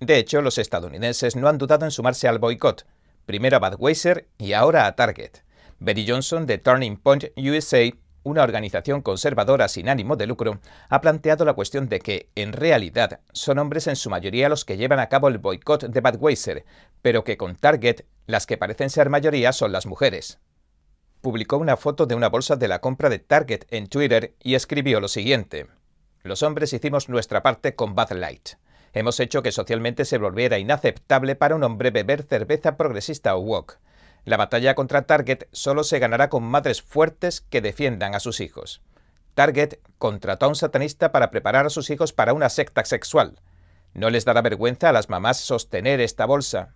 [0.00, 2.86] De hecho, los estadounidenses no han dudado en sumarse al boicot,
[3.24, 5.38] primero a Budweiser y ahora a Target.
[5.78, 7.90] Betty Johnson de Turning Point USA,
[8.24, 10.58] una organización conservadora sin ánimo de lucro,
[10.88, 14.76] ha planteado la cuestión de que, en realidad, son hombres en su mayoría los que
[14.76, 16.64] llevan a cabo el boicot de Budweiser,
[17.02, 20.40] pero que con Target las que parecen ser mayoría son las mujeres.
[21.20, 25.00] Publicó una foto de una bolsa de la compra de Target en Twitter y escribió
[25.00, 25.66] lo siguiente.
[26.22, 28.50] Los hombres hicimos nuestra parte con Bud Light.
[28.94, 33.78] Hemos hecho que socialmente se volviera inaceptable para un hombre beber cerveza progresista o wok.
[34.24, 38.80] La batalla contra Target solo se ganará con madres fuertes que defiendan a sus hijos.
[39.34, 43.40] Target contrató a un satanista para preparar a sus hijos para una secta sexual.
[43.92, 46.74] No les dará vergüenza a las mamás sostener esta bolsa.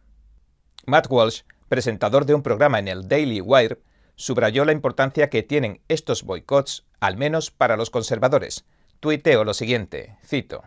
[0.87, 3.81] Matt Walsh, presentador de un programa en el Daily Wire,
[4.17, 8.65] subrayó la importancia que tienen estos boicots, al menos para los conservadores.
[9.01, 10.65] Tuiteo lo siguiente, cito.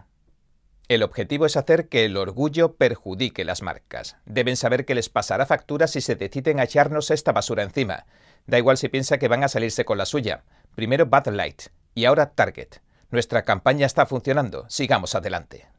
[0.92, 4.18] El objetivo es hacer que el orgullo perjudique las marcas.
[4.26, 8.08] Deben saber que les pasará factura si se deciden a echarnos esta basura encima.
[8.46, 10.44] Da igual si piensa que van a salirse con la suya.
[10.76, 12.82] Primero Bud Light y ahora Target.
[13.10, 14.66] Nuestra campaña está funcionando.
[14.68, 15.70] Sigamos adelante.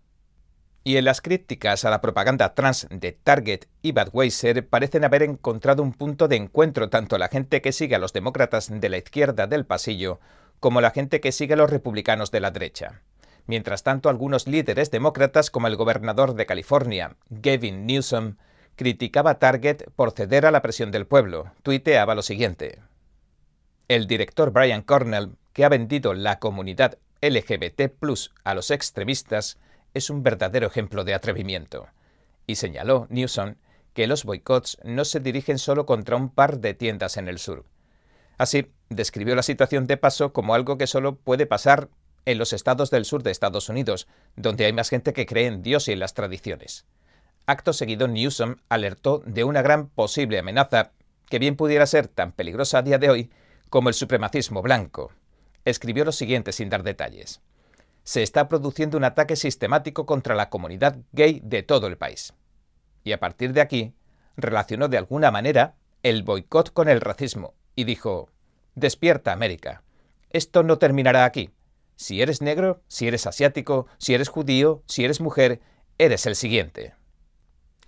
[0.83, 5.83] Y en las críticas a la propaganda trans de Target y Budweiser parecen haber encontrado
[5.83, 9.47] un punto de encuentro tanto la gente que sigue a los demócratas de la izquierda
[9.47, 10.21] del pasillo
[10.59, 13.03] como la gente que sigue a los republicanos de la derecha.
[13.47, 18.37] Mientras tanto, algunos líderes demócratas, como el gobernador de California, Gavin Newsom,
[18.77, 21.53] criticaba a Target por ceder a la presión del pueblo.
[21.63, 22.81] Tuiteaba lo siguiente.
[23.89, 27.93] El director Brian Cornell, que ha vendido la comunidad LGBT
[28.45, 29.59] a los extremistas,
[29.95, 31.89] es un verdadero ejemplo de atrevimiento.
[32.47, 33.57] Y señaló Newsom
[33.93, 37.65] que los boicots no se dirigen solo contra un par de tiendas en el sur.
[38.39, 41.89] Así, describió la situación de paso como algo que solo puede pasar
[42.25, 44.07] en los estados del sur de Estados Unidos,
[44.37, 46.87] donde hay más gente que cree en Dios y en las tradiciones.
[47.47, 50.93] Acto seguido, Newsom alertó de una gran posible amenaza
[51.29, 53.31] que bien pudiera ser tan peligrosa a día de hoy
[53.69, 55.13] como el supremacismo blanco.
[55.65, 57.41] Escribió lo siguiente sin dar detalles.
[58.05, 62.35] Se está produciendo un ataque sistemático contra la comunidad gay de todo el país.
[63.05, 63.95] Y a partir de aquí,
[64.37, 68.29] relacionó de alguna manera el boicot con el racismo y dijo,
[68.75, 69.83] Despierta América.
[70.31, 71.51] Esto no terminará aquí.
[71.97, 75.61] Si eres negro, si eres asiático, si eres judío, si eres mujer,
[75.99, 76.95] eres el siguiente.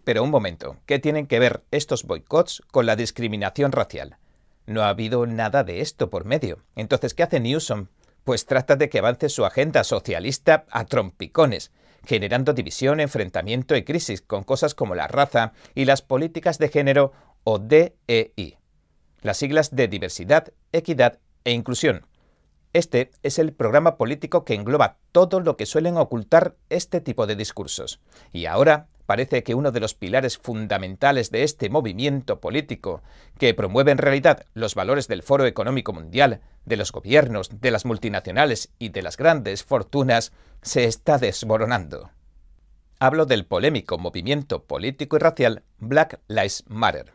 [0.05, 4.19] Pero un momento, ¿qué tienen que ver estos boicots con la discriminación racial?
[4.67, 6.63] No ha habido nada de esto por medio.
[6.77, 7.89] Entonces, ¿qué hace Newsom?
[8.23, 11.73] Pues trata de que avance su agenda socialista a trompicones,
[12.07, 17.13] generando división, enfrentamiento y crisis con cosas como la raza y las políticas de género
[17.45, 18.59] o DEI,
[19.21, 22.07] las siglas de diversidad, equidad e inclusión,
[22.75, 27.37] este es el programa político que engloba todo lo que suelen ocultar este tipo de
[27.37, 28.01] discursos.
[28.33, 33.03] Y ahora parece que uno de los pilares fundamentales de este movimiento político,
[33.39, 37.85] que promueve en realidad los valores del Foro Económico Mundial, de los gobiernos, de las
[37.85, 42.11] multinacionales y de las grandes fortunas, se está desmoronando.
[42.99, 47.13] Hablo del polémico movimiento político y racial Black Lives Matter,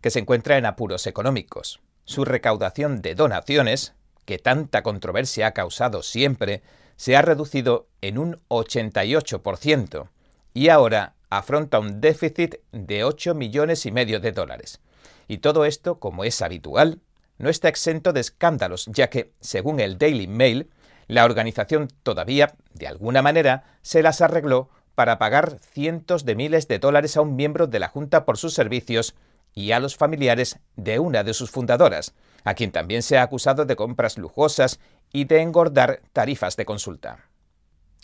[0.00, 1.80] que se encuentra en apuros económicos.
[2.04, 3.94] Su recaudación de donaciones,
[4.30, 6.62] que tanta controversia ha causado siempre,
[6.94, 10.08] se ha reducido en un 88%
[10.54, 14.78] y ahora afronta un déficit de 8 millones y medio de dólares.
[15.26, 17.00] Y todo esto, como es habitual,
[17.38, 20.70] no está exento de escándalos, ya que, según el Daily Mail,
[21.08, 26.78] la organización todavía, de alguna manera, se las arregló para pagar cientos de miles de
[26.78, 29.16] dólares a un miembro de la Junta por sus servicios
[29.54, 33.64] y a los familiares de una de sus fundadoras, a quien también se ha acusado
[33.64, 34.80] de compras lujosas
[35.12, 37.26] y de engordar tarifas de consulta.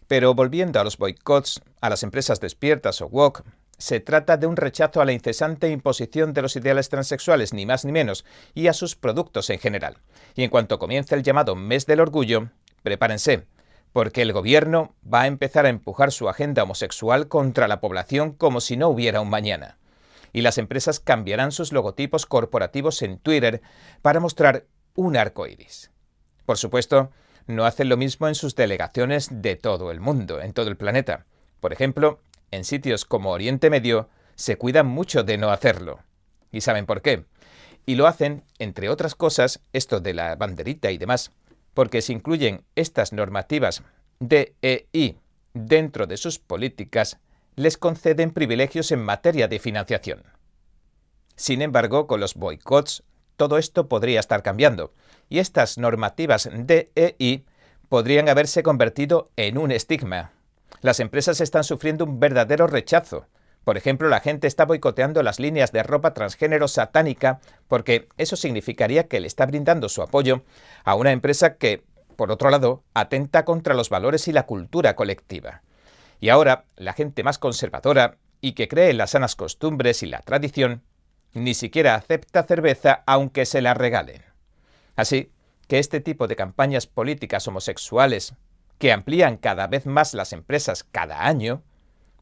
[0.09, 3.42] Pero volviendo a los boicots, a las empresas despiertas o woke,
[3.79, 7.85] se trata de un rechazo a la incesante imposición de los ideales transexuales, ni más
[7.85, 9.99] ni menos, y a sus productos en general.
[10.35, 12.49] Y en cuanto comience el llamado Mes del Orgullo,
[12.83, 13.46] prepárense,
[13.92, 18.61] porque el gobierno va a empezar a empujar su agenda homosexual contra la población como
[18.61, 19.79] si no hubiera un mañana.
[20.33, 23.62] Y las empresas cambiarán sus logotipos corporativos en Twitter
[24.03, 25.91] para mostrar un arco iris.
[26.45, 27.11] Por supuesto,
[27.47, 31.27] no hacen lo mismo en sus delegaciones de todo el mundo, en todo el planeta.
[31.61, 36.01] Por ejemplo, en sitios como Oriente Medio se cuidan mucho de no hacerlo.
[36.53, 37.25] ¿Y saben por qué?
[37.85, 41.33] Y lo hacen, entre otras cosas, esto de la banderita y demás,
[41.75, 43.83] porque si incluyen estas normativas
[44.19, 45.19] DEI
[45.55, 47.19] dentro de sus políticas,
[47.57, 50.23] les conceden privilegios en materia de financiación.
[51.37, 53.03] Sin embargo, con los boicots,
[53.37, 54.92] todo esto podría estar cambiando,
[55.29, 57.47] y estas normativas DEI
[57.88, 60.33] podrían haberse convertido en un estigma.
[60.83, 63.27] Las empresas están sufriendo un verdadero rechazo.
[63.64, 69.09] Por ejemplo, la gente está boicoteando las líneas de ropa transgénero satánica porque eso significaría
[69.09, 70.45] que le está brindando su apoyo
[70.85, 71.85] a una empresa que,
[72.16, 75.62] por otro lado, atenta contra los valores y la cultura colectiva.
[76.20, 80.20] Y ahora, la gente más conservadora y que cree en las sanas costumbres y la
[80.20, 80.83] tradición,
[81.33, 84.22] ni siquiera acepta cerveza aunque se la regalen.
[84.94, 85.31] Así
[85.68, 88.35] que este tipo de campañas políticas homosexuales,
[88.79, 91.62] que amplían cada vez más las empresas cada año,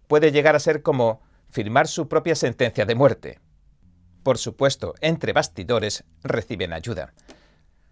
[0.06, 3.40] puede llegar a ser como firmar su propia sentencia de muerte.
[4.22, 7.12] Por supuesto, entre bastidores reciben ayuda.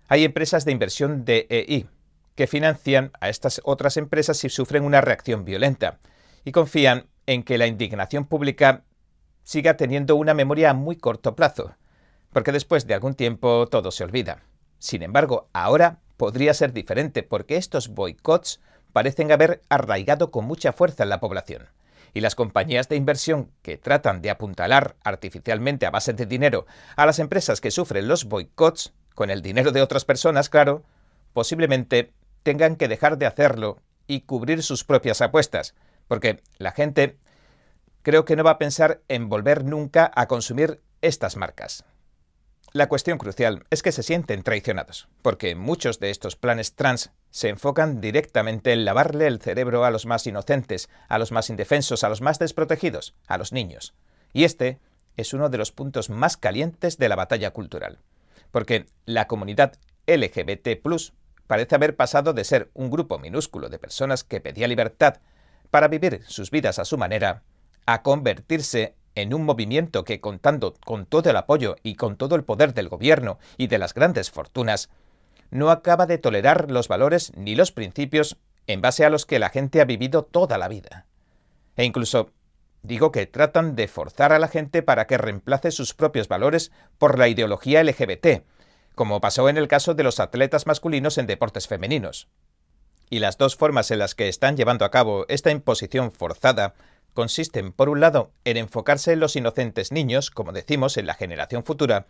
[0.08, 1.88] Hay empresas de inversión de EI
[2.34, 5.98] que financian a estas otras empresas si sufren una reacción violenta
[6.44, 8.84] y confían en que la indignación pública
[9.44, 11.74] siga teniendo una memoria a muy corto plazo,
[12.32, 14.42] porque después de algún tiempo todo se olvida.
[14.78, 18.60] Sin embargo, ahora podría ser diferente porque estos boicots
[18.92, 21.68] parecen haber arraigado con mucha fuerza en la población.
[22.14, 27.06] Y las compañías de inversión que tratan de apuntalar artificialmente a base de dinero a
[27.06, 30.84] las empresas que sufren los boicots, con el dinero de otras personas, claro,
[31.32, 35.74] posiblemente tengan que dejar de hacerlo y cubrir sus propias apuestas,
[36.08, 37.18] porque la gente
[38.02, 41.84] creo que no va a pensar en volver nunca a consumir estas marcas.
[42.72, 47.50] La cuestión crucial es que se sienten traicionados, porque muchos de estos planes trans se
[47.50, 52.08] enfocan directamente en lavarle el cerebro a los más inocentes, a los más indefensos, a
[52.08, 53.94] los más desprotegidos, a los niños.
[54.32, 54.80] Y este
[55.18, 57.98] es uno de los puntos más calientes de la batalla cultural,
[58.50, 59.74] porque la comunidad
[60.06, 60.80] LGBT
[61.52, 65.16] parece haber pasado de ser un grupo minúsculo de personas que pedía libertad
[65.70, 67.42] para vivir sus vidas a su manera,
[67.84, 72.44] a convertirse en un movimiento que, contando con todo el apoyo y con todo el
[72.44, 74.88] poder del gobierno y de las grandes fortunas,
[75.50, 79.50] no acaba de tolerar los valores ni los principios en base a los que la
[79.50, 81.04] gente ha vivido toda la vida.
[81.76, 82.30] E incluso
[82.80, 87.18] digo que tratan de forzar a la gente para que reemplace sus propios valores por
[87.18, 88.42] la ideología LGBT,
[88.94, 92.28] como pasó en el caso de los atletas masculinos en deportes femeninos.
[93.10, 96.74] Y las dos formas en las que están llevando a cabo esta imposición forzada
[97.14, 101.62] consisten, por un lado, en enfocarse en los inocentes niños, como decimos, en la generación
[101.62, 102.06] futura,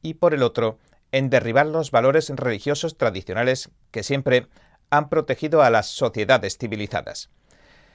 [0.00, 0.78] y por el otro,
[1.12, 4.48] en derribar los valores religiosos tradicionales que siempre
[4.90, 7.30] han protegido a las sociedades civilizadas.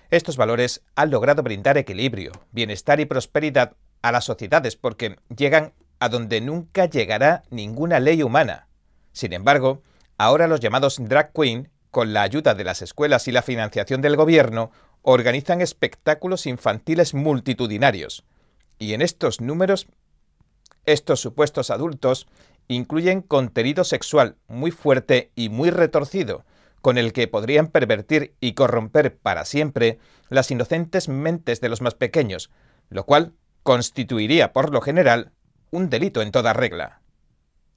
[0.09, 6.09] Estos valores han logrado brindar equilibrio, bienestar y prosperidad a las sociedades porque llegan a
[6.09, 8.67] donde nunca llegará ninguna ley humana.
[9.11, 9.81] Sin embargo,
[10.17, 14.15] ahora los llamados drag queen, con la ayuda de las escuelas y la financiación del
[14.15, 18.23] gobierno, organizan espectáculos infantiles multitudinarios.
[18.77, 19.87] Y en estos números,
[20.85, 22.27] estos supuestos adultos
[22.67, 26.45] incluyen contenido sexual muy fuerte y muy retorcido,
[26.81, 31.95] con el que podrían pervertir y corromper para siempre las inocentes mentes de los más
[31.95, 32.51] pequeños,
[32.89, 33.33] lo cual
[33.63, 35.31] constituiría por lo general
[35.71, 37.01] un delito en toda regla.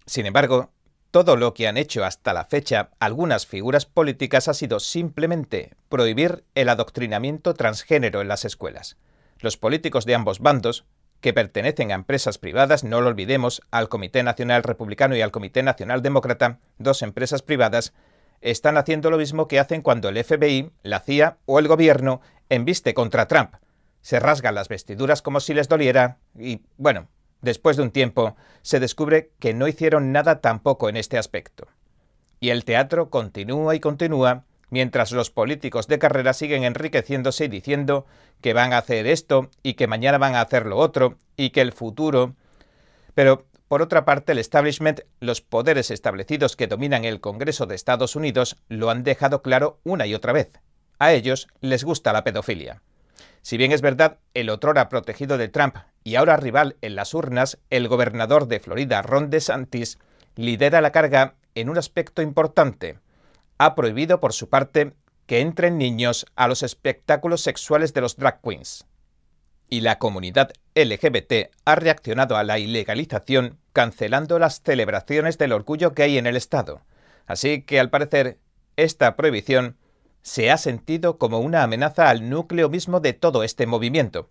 [0.07, 0.71] Sin embargo,
[1.11, 6.45] todo lo que han hecho hasta la fecha algunas figuras políticas ha sido simplemente prohibir
[6.55, 8.97] el adoctrinamiento transgénero en las escuelas.
[9.39, 10.87] Los políticos de ambos bandos,
[11.21, 15.63] que pertenecen a empresas privadas, no lo olvidemos, al Comité Nacional Republicano y al Comité
[15.63, 17.93] Nacional Demócrata, dos empresas privadas,
[18.41, 22.95] están haciendo lo mismo que hacen cuando el FBI, la CIA o el gobierno embiste
[22.95, 23.55] contra Trump.
[24.01, 27.09] se rasgan las vestiduras como si les doliera y, bueno,
[27.43, 31.67] después de un tiempo, se descubre que no hicieron nada tampoco en este aspecto.
[32.41, 38.07] Y el teatro continúa y continúa mientras los políticos de carrera siguen enriqueciéndose y diciendo
[38.41, 41.61] que van a hacer esto y que mañana van a hacer lo otro y que
[41.61, 42.35] el futuro...
[43.15, 48.17] Pero, por otra parte, el establishment, los poderes establecidos que dominan el Congreso de Estados
[48.17, 50.51] Unidos, lo han dejado claro una y otra vez.
[50.99, 52.81] A ellos les gusta la pedofilia.
[53.43, 57.59] Si bien es verdad, el otrora protegido de Trump y ahora rival en las urnas,
[57.71, 59.99] el gobernador de Florida, Ron DeSantis,
[60.37, 62.99] lidera la carga en un aspecto importante.
[63.59, 64.95] Ha prohibido, por su parte,
[65.27, 68.87] que entren niños a los espectáculos sexuales de los drag queens.
[69.69, 76.03] Y la comunidad LGBT ha reaccionado a la ilegalización cancelando las celebraciones del orgullo que
[76.05, 76.83] hay en el Estado.
[77.27, 78.39] Así que, al parecer,
[78.77, 79.77] esta prohibición
[80.23, 84.31] se ha sentido como una amenaza al núcleo mismo de todo este movimiento.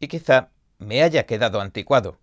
[0.00, 2.18] Y quizá me haya quedado anticuado.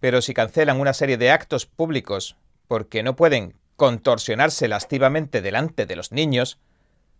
[0.00, 2.36] Pero si cancelan una serie de actos públicos
[2.68, 6.58] porque no pueden contorsionarse lascivamente delante de los niños,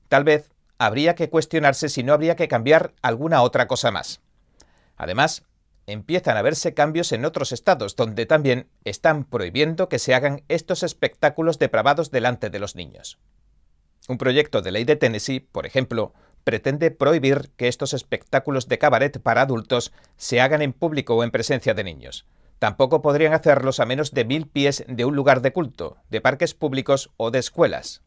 [0.09, 4.21] tal vez habría que cuestionarse si no habría que cambiar alguna otra cosa más.
[4.97, 5.45] Además,
[5.87, 10.83] empiezan a verse cambios en otros estados donde también están prohibiendo que se hagan estos
[10.83, 13.19] espectáculos depravados delante de los niños.
[14.09, 19.21] Un proyecto de ley de Tennessee, por ejemplo, pretende prohibir que estos espectáculos de cabaret
[19.21, 22.27] para adultos se hagan en público o en presencia de niños.
[22.59, 26.55] Tampoco podrían hacerlos a menos de mil pies de un lugar de culto, de parques
[26.55, 28.03] públicos o de escuelas.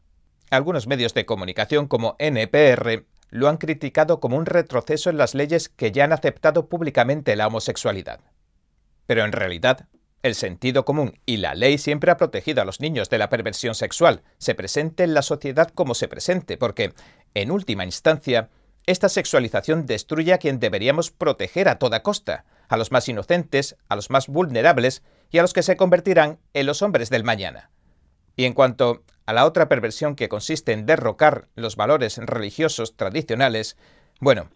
[0.50, 5.68] Algunos medios de comunicación como NPR lo han criticado como un retroceso en las leyes
[5.68, 8.20] que ya han aceptado públicamente la homosexualidad.
[9.06, 9.86] Pero en realidad,
[10.22, 13.74] el sentido común y la ley siempre ha protegido a los niños de la perversión
[13.74, 16.92] sexual, se presente en la sociedad como se presente, porque,
[17.34, 18.48] en última instancia,
[18.86, 23.96] esta sexualización destruye a quien deberíamos proteger a toda costa, a los más inocentes, a
[23.96, 27.70] los más vulnerables y a los que se convertirán en los hombres del mañana.
[28.34, 33.76] Y en cuanto a la otra perversión que consiste en derrocar los valores religiosos tradicionales,
[34.20, 34.48] bueno,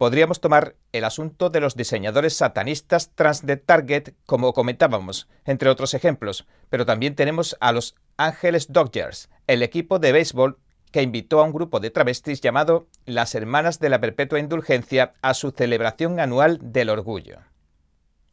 [0.00, 5.92] podríamos tomar el asunto de los diseñadores satanistas trans de Target, como comentábamos, entre otros
[5.92, 10.56] ejemplos, pero también tenemos a los Ángeles Dodgers, el equipo de béisbol
[10.90, 15.34] que invitó a un grupo de travestis llamado Las Hermanas de la Perpetua Indulgencia a
[15.34, 17.40] su celebración anual del orgullo.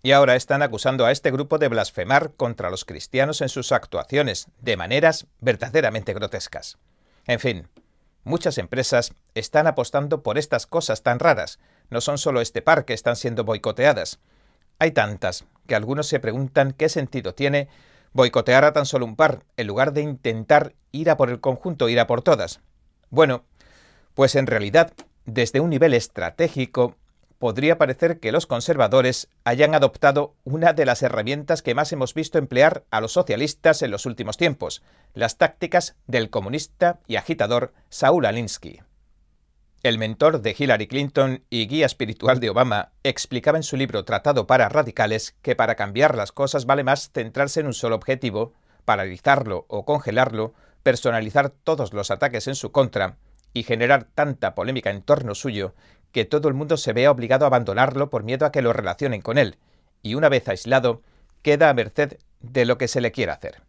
[0.03, 4.47] Y ahora están acusando a este grupo de blasfemar contra los cristianos en sus actuaciones,
[4.61, 6.77] de maneras verdaderamente grotescas.
[7.25, 7.67] En fin,
[8.27, 11.59] Muchas empresas están apostando por estas cosas tan raras.
[11.89, 14.19] No son solo este par que están siendo boicoteadas.
[14.79, 17.69] Hay tantas que algunos se preguntan qué sentido tiene
[18.11, 21.87] boicotear a tan solo un par, en lugar de intentar ir a por el conjunto,
[21.87, 22.59] ir a por todas.
[23.11, 23.45] Bueno,
[24.13, 24.91] pues en realidad,
[25.23, 26.97] desde un nivel estratégico,
[27.39, 32.37] podría parecer que los conservadores hayan adoptado una de las herramientas que más hemos visto
[32.37, 34.81] emplear a los socialistas en los últimos tiempos,
[35.13, 38.81] las tácticas del comunista y agitador Saúl Alinsky.
[39.83, 44.47] El mentor de Hillary Clinton y guía espiritual de Obama explicaba en su libro Tratado
[44.47, 48.53] para Radicales que para cambiar las cosas vale más centrarse en un solo objetivo,
[48.85, 53.17] paralizarlo o congelarlo, personalizar todos los ataques en su contra
[53.53, 55.73] y generar tanta polémica en torno suyo
[56.11, 59.21] que todo el mundo se vea obligado a abandonarlo por miedo a que lo relacionen
[59.21, 59.57] con él,
[60.01, 61.01] y una vez aislado,
[61.41, 63.61] queda a merced de lo que se le quiera hacer.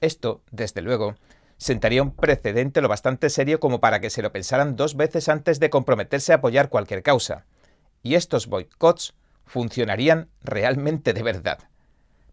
[0.00, 1.14] Esto, desde luego,
[1.58, 5.60] sentaría un precedente lo bastante serio como para que se lo pensaran dos veces antes
[5.60, 7.44] de comprometerse a apoyar cualquier causa.
[8.02, 9.14] Y estos boicots
[9.44, 11.58] funcionarían realmente de verdad.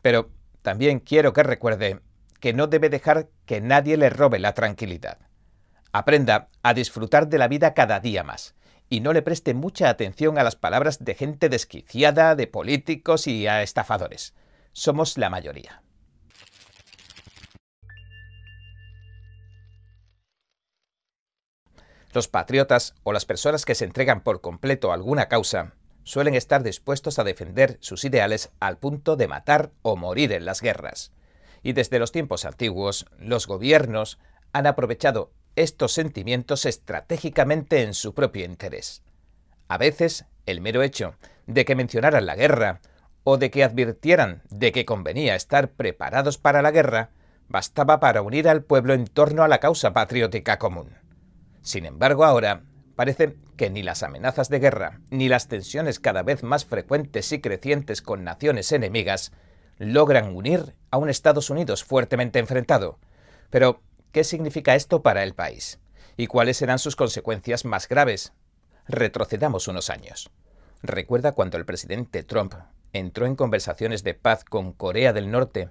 [0.02, 0.30] Pero
[0.62, 2.00] también quiero que recuerde
[2.40, 5.20] que no debe dejar que nadie le robe la tranquilidad.
[5.92, 8.56] Aprenda a disfrutar de la vida cada día más
[8.90, 13.48] y no le preste mucha atención a las palabras de gente desquiciada, de políticos y
[13.48, 14.34] a estafadores.
[14.74, 15.84] Somos la mayoría.
[22.12, 25.74] Los patriotas o las personas que se entregan por completo a alguna causa
[26.04, 30.62] suelen estar dispuestos a defender sus ideales al punto de matar o morir en las
[30.62, 31.12] guerras.
[31.62, 34.18] Y desde los tiempos antiguos, los gobiernos
[34.54, 39.04] han aprovechado estos sentimientos estratégicamente en su propio interés.
[39.68, 41.16] A veces, el mero hecho
[41.48, 42.82] de que mencionaran la guerra
[43.24, 47.12] o de que advirtieran de que convenía estar preparados para la guerra,
[47.48, 50.90] bastaba para unir al pueblo en torno a la causa patriótica común.
[51.62, 52.64] Sin embargo, ahora
[52.96, 57.42] parece que ni las amenazas de guerra, ni las tensiones cada vez más frecuentes y
[57.42, 59.34] crecientes con naciones enemigas
[59.78, 63.00] logran unir a un Estados Unidos fuertemente enfrentado.
[63.50, 63.82] Pero
[64.12, 65.80] ¿Qué significa esto para el país?
[66.18, 68.34] ¿Y cuáles serán sus consecuencias más graves?
[68.88, 70.32] Retrocedamos unos años.
[70.82, 72.56] recuerda cuando el presidente Trump
[72.92, 75.70] entró en conversaciones de paz con Corea del Norte,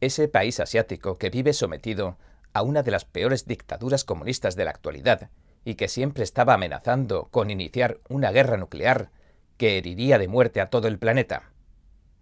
[0.00, 2.18] ese país asiático que vive sometido
[2.52, 5.30] a una de las peores dictaduras comunistas de la actualidad
[5.64, 9.10] y que siempre estaba amenazando con iniciar una guerra nuclear
[9.58, 11.52] que heriría de muerte a todo el planeta.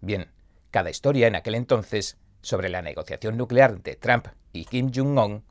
[0.01, 0.29] Bien,
[0.69, 5.43] cada historia en aquel entonces sobre la negociación nuclear de Trump y Kim Jong-un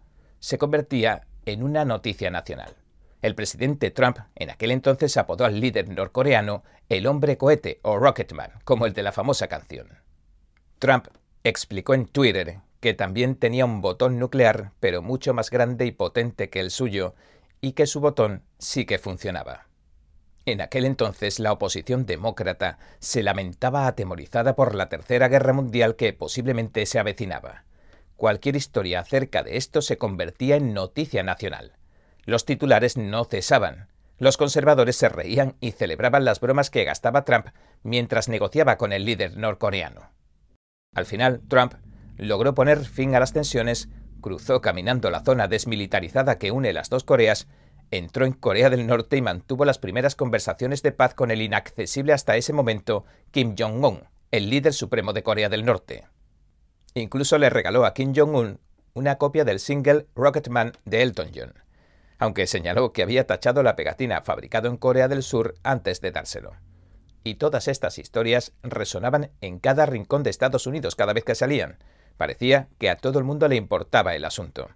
[0.44, 2.76] se convertía en una noticia nacional.
[3.22, 8.50] El presidente Trump en aquel entonces apodó al líder norcoreano el hombre cohete o Rocketman,
[8.64, 9.88] como el de la famosa canción.
[10.78, 11.06] Trump
[11.44, 16.50] explicó en Twitter que también tenía un botón nuclear, pero mucho más grande y potente
[16.50, 17.14] que el suyo,
[17.62, 19.68] y que su botón sí que funcionaba.
[20.44, 26.12] En aquel entonces la oposición demócrata se lamentaba atemorizada por la Tercera Guerra Mundial que
[26.12, 27.64] posiblemente se avecinaba.
[28.16, 31.72] Cualquier historia acerca de esto se convertía en noticia nacional.
[32.24, 33.88] Los titulares no cesaban.
[34.18, 37.48] Los conservadores se reían y celebraban las bromas que gastaba Trump
[37.82, 40.12] mientras negociaba con el líder norcoreano.
[40.94, 41.74] Al final, Trump
[42.16, 43.88] logró poner fin a las tensiones,
[44.20, 47.48] cruzó caminando la zona desmilitarizada que une las dos Coreas,
[47.90, 52.12] entró en Corea del Norte y mantuvo las primeras conversaciones de paz con el inaccesible
[52.12, 56.04] hasta ese momento Kim Jong-un, el líder supremo de Corea del Norte.
[56.94, 58.60] Incluso le regaló a Kim Jong-un
[58.94, 61.64] una copia del single Rocketman de Elton John
[62.18, 66.54] aunque señaló que había tachado la pegatina fabricado en Corea del Sur antes de dárselo.
[67.22, 71.78] Y todas estas historias resonaban en cada rincón de Estados Unidos cada vez que salían.
[72.16, 74.68] Parecía que a todo el mundo le importaba el asunto.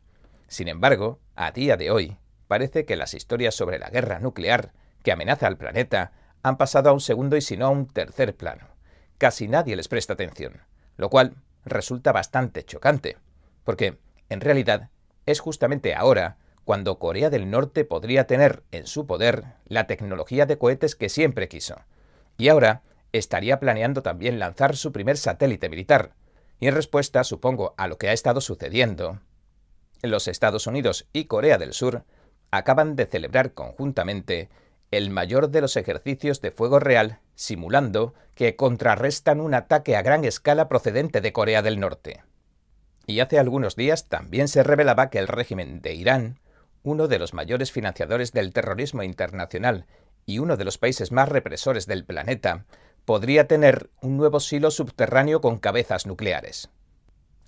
[0.47, 2.17] Sin embargo, a día de hoy,
[2.49, 6.13] parece que las historias sobre la guerra nuclear, que amenaza al planeta,
[6.43, 8.69] han pasado a un segundo y si no a un tercer plano.
[9.19, 10.63] Casi nadie les presta atención,
[10.97, 11.35] lo cual
[11.65, 13.17] resulta bastante chocante,
[13.65, 13.99] porque,
[14.29, 14.91] en realidad,
[15.27, 20.59] es justamente ahora cuando Corea del Norte podría tener en su poder la tecnología de
[20.59, 21.77] cohetes que siempre quiso.
[22.37, 22.83] Y ahora
[23.13, 26.13] estaría planeando también lanzar su primer satélite militar.
[26.61, 29.21] Y en respuesta, supongo, a lo que ha estado sucediendo,
[30.03, 32.05] los Estados Unidos y Corea del Sur
[32.51, 34.49] acaban de celebrar conjuntamente
[34.91, 40.25] el mayor de los ejercicios de fuego real, simulando que contrarrestan un ataque a gran
[40.25, 42.23] escala procedente de Corea del Norte.
[43.07, 46.39] Y hace algunos días también se revelaba que el régimen de Irán
[46.83, 49.87] uno de los mayores financiadores del terrorismo internacional
[50.27, 52.67] y uno de los países más represores del planeta,
[53.05, 56.71] podría tener un nuevo silo subterráneo con cabezas nucleares.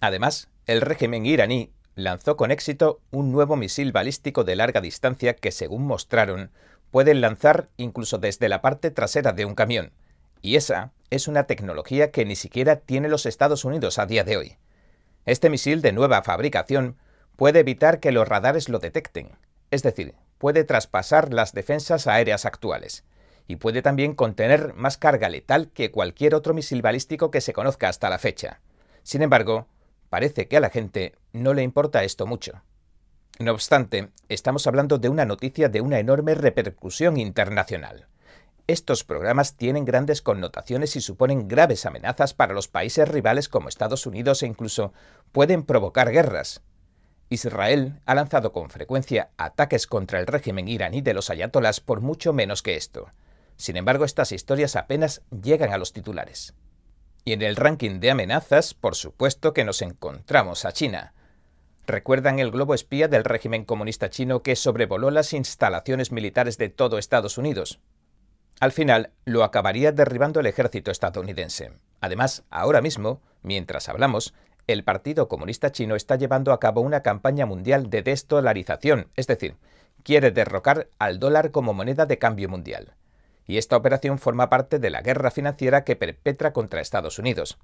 [0.01, 5.53] Además, el régimen iraní lanzó con éxito un nuevo misil balístico de larga distancia que,
[5.53, 6.51] según mostraron,
[6.91, 9.93] pueden lanzar incluso desde la parte trasera de un camión.
[10.43, 14.37] Y esa es una tecnología que ni siquiera tiene los Estados Unidos a día de
[14.37, 14.57] hoy.
[15.27, 16.97] Este misil de nueva fabricación
[17.37, 19.31] puede evitar que los radares lo detecten,
[19.71, 23.05] es decir, puede traspasar las defensas aéreas actuales,
[23.47, 27.89] y puede también contener más carga letal que cualquier otro misil balístico que se conozca
[27.89, 28.61] hasta la fecha.
[29.03, 29.67] Sin embargo,
[30.09, 32.63] parece que a la gente no le importa esto mucho.
[33.41, 38.07] No obstante, estamos hablando de una noticia de una enorme repercusión internacional.
[38.67, 44.05] Estos programas tienen grandes connotaciones y suponen graves amenazas para los países rivales como Estados
[44.05, 44.93] Unidos e incluso
[45.33, 46.61] pueden provocar guerras.
[47.31, 52.35] Israel ha lanzado con frecuencia ataques contra el régimen iraní de los ayatolás por mucho
[52.35, 53.09] menos que esto.
[53.57, 56.53] Sin embargo, estas historias apenas llegan a los titulares.
[57.25, 61.15] Y en el ranking de amenazas, por supuesto que nos encontramos a China.
[61.91, 66.99] ¿Recuerdan el globo espía del régimen comunista chino que sobrevoló las instalaciones militares de todo
[66.99, 67.81] Estados Unidos?
[68.61, 71.73] Al final, lo acabaría derribando el ejército estadounidense.
[72.01, 74.35] Además, ahora mismo, mientras hablamos,
[74.69, 79.57] el Partido Comunista Chino está llevando a cabo una campaña mundial de desdolarización, es decir,
[80.05, 82.95] quiere derrocar al dólar como moneda de cambio mundial.
[83.49, 87.59] Y esta operación forma parte de la guerra financiera que perpetra contra Estados Unidos.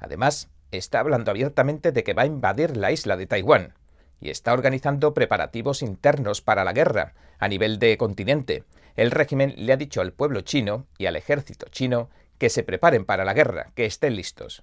[0.00, 3.74] Además, está hablando abiertamente de que va a invadir la isla de Taiwán
[4.20, 8.64] y está organizando preparativos internos para la guerra a nivel de continente.
[8.96, 13.04] El régimen le ha dicho al pueblo chino y al ejército chino que se preparen
[13.04, 14.62] para la guerra, que estén listos.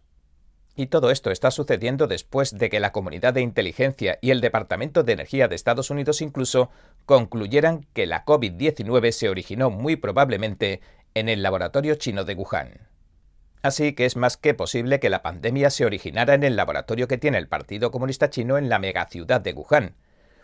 [0.75, 5.01] Y todo esto está sucediendo después de que la comunidad de inteligencia y el Departamento
[5.01, 6.69] de Energía de Estados Unidos incluso
[7.07, 10.81] concluyeran que la COVID-19 se originó muy probablemente
[11.15, 12.87] en el laboratorio chino de Wuhan.
[13.67, 17.17] Así que es más que posible que la pandemia se originara en el laboratorio que
[17.17, 19.97] tiene el Partido Comunista Chino en la megaciudad de Wuhan.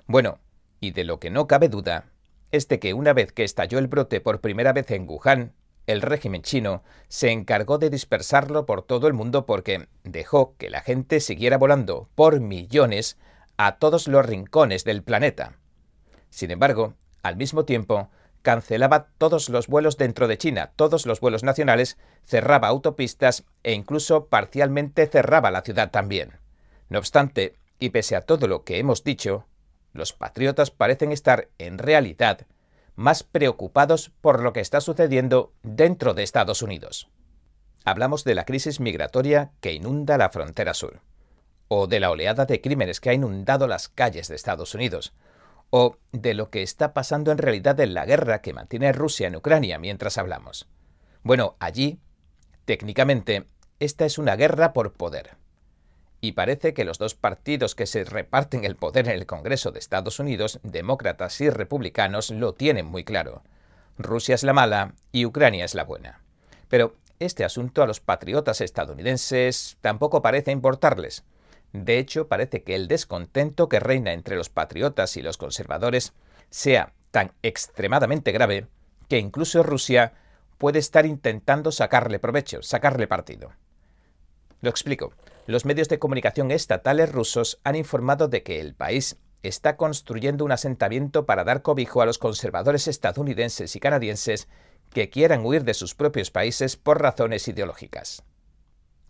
[0.08, 0.40] Bueno,
[0.82, 2.04] y de lo que no cabe duda,
[2.52, 5.54] es de que una vez que estalló el brote por primera vez en Wuhan,
[5.88, 10.82] el régimen chino se encargó de dispersarlo por todo el mundo porque dejó que la
[10.82, 13.18] gente siguiera volando por millones
[13.56, 15.60] a todos los rincones del planeta.
[16.30, 18.10] Sin embargo, al mismo tiempo,
[18.44, 24.28] cancelaba todos los vuelos dentro de China, todos los vuelos nacionales, cerraba autopistas e incluso
[24.28, 26.38] parcialmente cerraba la ciudad también.
[26.90, 29.48] No obstante, y pese a todo lo que hemos dicho,
[29.94, 32.46] los patriotas parecen estar, en realidad,
[32.96, 37.10] más preocupados por lo que está sucediendo dentro de Estados Unidos.
[37.86, 41.02] Hablamos de la crisis migratoria que inunda la frontera sur,
[41.68, 45.14] o de la oleada de crímenes que ha inundado las calles de Estados Unidos,
[45.76, 49.36] o de lo que está pasando en realidad en la guerra que mantiene Rusia en
[49.36, 50.68] Ucrania mientras hablamos.
[51.24, 51.98] Bueno, allí,
[52.66, 53.48] técnicamente,
[53.80, 55.32] esta es una guerra por poder.
[56.22, 59.80] Y parece que los dos partidos que se reparten el poder en el Congreso de
[59.80, 63.42] Estados Unidos, demócratas y republicanos, lo tienen muy claro.
[63.98, 66.22] Rusia es la mala y Ucrania es la buena.
[66.70, 71.24] Pero este asunto a los patriotas estadounidenses tampoco parece importarles.
[71.74, 76.14] De hecho, parece que el descontento que reina entre los patriotas y los conservadores
[76.50, 78.68] sea tan extremadamente grave
[79.10, 80.14] que incluso Rusia
[80.60, 83.52] puede estar intentando sacarle provecho, sacarle partido.
[84.62, 85.14] Lo explico.
[85.46, 90.54] Los medios de comunicación estatales rusos han informado de que el país está construyendo un
[90.54, 94.48] asentamiento para dar cobijo a los conservadores estadounidenses y canadienses
[94.92, 98.24] que quieran huir de sus propios países por razones ideológicas.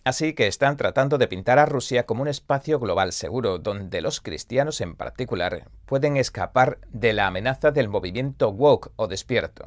[0.04, 4.20] Así que están tratando de pintar a Rusia como un espacio global seguro donde los
[4.20, 9.66] cristianos en particular pueden escapar de la amenaza del movimiento woke o despierto.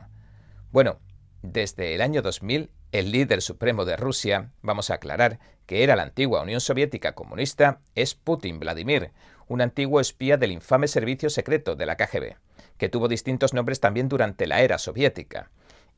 [0.73, 0.99] Bueno,
[1.41, 6.03] desde el año 2000, el líder supremo de Rusia, vamos a aclarar que era la
[6.03, 9.13] antigua Unión Soviética comunista, es Putin Vladimir,
[9.49, 12.37] un antiguo espía del infame servicio secreto de la KGB,
[12.77, 15.51] que tuvo distintos nombres también durante la era soviética,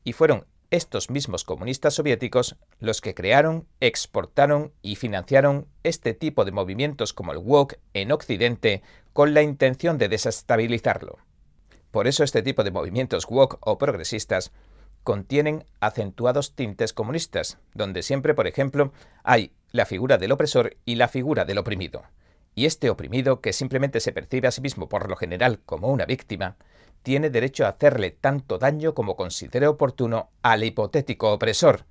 [0.03, 6.51] y fueron estos mismos comunistas soviéticos los que crearon, exportaron y financiaron este tipo de
[6.51, 11.17] movimientos como el woke en Occidente con la intención de desestabilizarlo.
[11.91, 14.51] Por eso este tipo de movimientos woke o progresistas
[15.03, 18.93] contienen acentuados tintes comunistas, donde siempre, por ejemplo,
[19.23, 22.03] hay la figura del opresor y la figura del oprimido.
[22.53, 26.05] Y este oprimido, que simplemente se percibe a sí mismo por lo general como una
[26.05, 26.57] víctima,
[27.03, 31.85] tiene derecho a hacerle tanto daño como considere oportuno al hipotético opresor.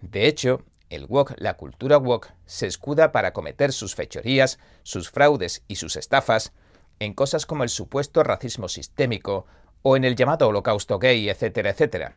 [0.00, 5.64] De hecho, el wok, la cultura wok, se escuda para cometer sus fechorías, sus fraudes
[5.66, 6.52] y sus estafas
[7.00, 9.46] en cosas como el supuesto racismo sistémico
[9.82, 12.16] o en el llamado holocausto gay, etcétera, etcétera.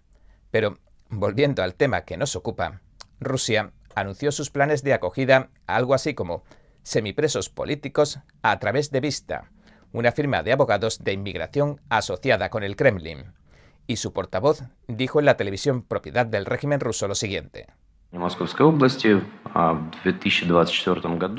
[0.52, 0.78] Pero,
[1.10, 2.82] volviendo al tema que nos ocupa,
[3.20, 6.44] Rusia anunció sus planes de acogida a algo así como
[6.84, 9.52] semipresos políticos a través de Vista,
[9.92, 13.34] una firma de abogados de inmigración asociada con el Kremlin.
[13.88, 17.68] Y su portavoz dijo en la televisión propiedad del régimen ruso lo siguiente.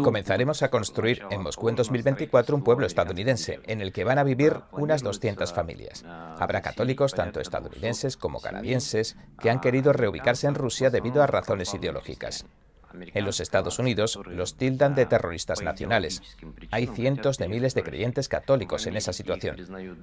[0.04, 4.24] Comenzaremos a construir en Moscú en 2024 un pueblo estadounidense en el que van a
[4.24, 6.04] vivir unas 200 familias.
[6.38, 11.72] Habrá católicos, tanto estadounidenses como canadienses, que han querido reubicarse en Rusia debido a razones
[11.72, 12.44] ideológicas.
[12.92, 16.22] En los Estados Unidos los tildan de terroristas nacionales.
[16.70, 19.56] Hay cientos de miles de creyentes católicos en esa situación.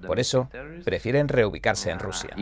[0.05, 0.49] Por eso,
[0.83, 2.35] prefieren reubicarse en Rusia.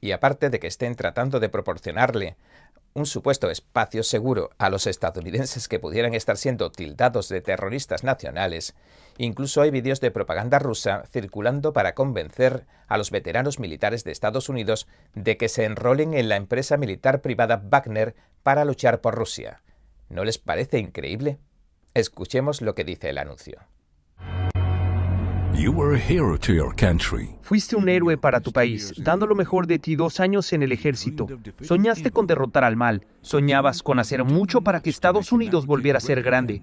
[0.00, 2.36] Y aparte de que estén tratando de proporcionarle
[2.92, 8.74] un supuesto espacio seguro a los estadounidenses que pudieran estar siendo tildados de terroristas nacionales,
[9.16, 14.48] incluso hay vídeos de propaganda rusa circulando para convencer a los veteranos militares de Estados
[14.48, 19.62] Unidos de que se enrolen en la empresa militar privada Wagner para luchar por Rusia.
[20.08, 21.38] ¿No les parece increíble?
[21.94, 23.69] Escuchemos lo que dice el anuncio.
[27.42, 30.72] Fuiste un héroe para tu país, dando lo mejor de ti dos años en el
[30.72, 31.26] ejército.
[31.60, 36.00] Soñaste con derrotar al mal, soñabas con hacer mucho para que Estados Unidos volviera a
[36.00, 36.62] ser grande.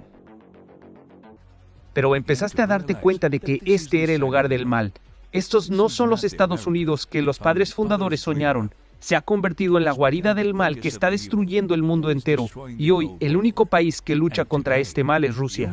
[1.94, 4.94] Pero empezaste a darte cuenta de que este era el hogar del mal.
[5.32, 8.74] Estos no son los Estados Unidos que los padres fundadores soñaron.
[9.00, 12.48] Se ha convertido en la guarida del mal que está destruyendo el mundo entero.
[12.78, 15.72] Y hoy el único país que lucha contra este mal es Rusia.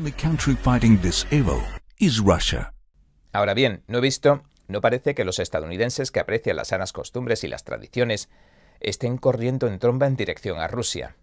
[3.35, 7.43] Ahora bien, no he visto, no parece que los estadounidenses que aprecian las sanas costumbres
[7.43, 8.29] y las tradiciones
[8.79, 11.17] estén corriendo en tromba en dirección a Rusia.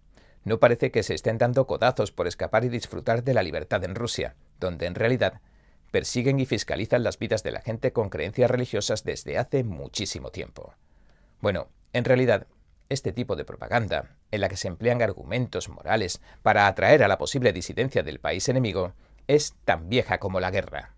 [0.44, 3.96] No parece que se estén dando codazos por escapar y disfrutar de la libertad en
[3.96, 5.40] Rusia, donde en realidad
[5.90, 10.74] persiguen y fiscalizan las vidas de la gente con creencias religiosas desde hace muchísimo tiempo.
[11.40, 12.46] Bueno, en realidad,
[12.90, 17.18] este tipo de propaganda, en la que se emplean argumentos morales para atraer a la
[17.18, 18.96] posible disidencia del país enemigo,
[19.28, 20.94] es tan vieja como la guerra.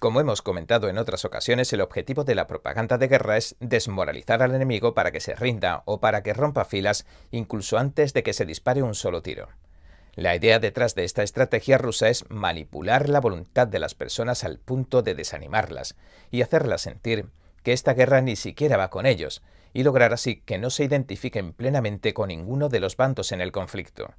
[0.00, 4.42] Como hemos comentado en otras ocasiones, el objetivo de la propaganda de guerra es desmoralizar
[4.42, 8.32] al enemigo para que se rinda o para que rompa filas incluso antes de que
[8.32, 9.48] se dispare un solo tiro.
[10.14, 14.58] La idea detrás de esta estrategia rusa es manipular la voluntad de las personas al
[14.58, 15.96] punto de desanimarlas
[16.30, 17.26] y hacerlas sentir
[17.62, 19.42] que esta guerra ni siquiera va con ellos,
[19.74, 23.52] y lograr así que no se identifiquen plenamente con ninguno de los bandos en el
[23.52, 24.14] conflicto.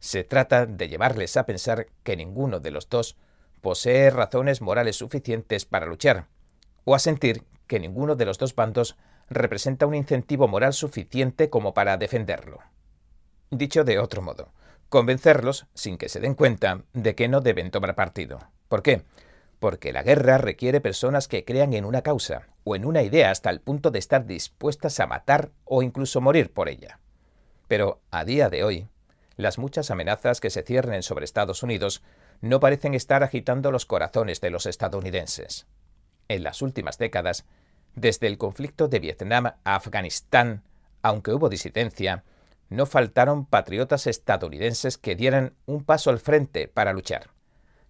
[0.00, 3.18] Se trata de llevarles a pensar que ninguno de los dos
[3.60, 6.26] posee razones morales suficientes para luchar,
[6.84, 8.96] o a sentir que ninguno de los dos bandos
[9.28, 12.60] representa un incentivo moral suficiente como para defenderlo.
[13.50, 14.52] Dicho de otro modo,
[14.88, 18.40] convencerlos, sin que se den cuenta, de que no deben tomar partido.
[18.68, 19.02] ¿Por qué?
[19.60, 23.50] Porque la guerra requiere personas que crean en una causa o en una idea hasta
[23.50, 27.00] el punto de estar dispuestas a matar o incluso morir por ella.
[27.66, 28.88] Pero a día de hoy,
[29.36, 32.02] las muchas amenazas que se ciernen sobre Estados Unidos
[32.40, 35.66] no parecen estar agitando los corazones de los estadounidenses.
[36.28, 37.44] En las últimas décadas,
[37.94, 40.62] desde el conflicto de Vietnam a Afganistán,
[41.02, 42.24] aunque hubo disidencia,
[42.68, 47.30] no faltaron patriotas estadounidenses que dieran un paso al frente para luchar.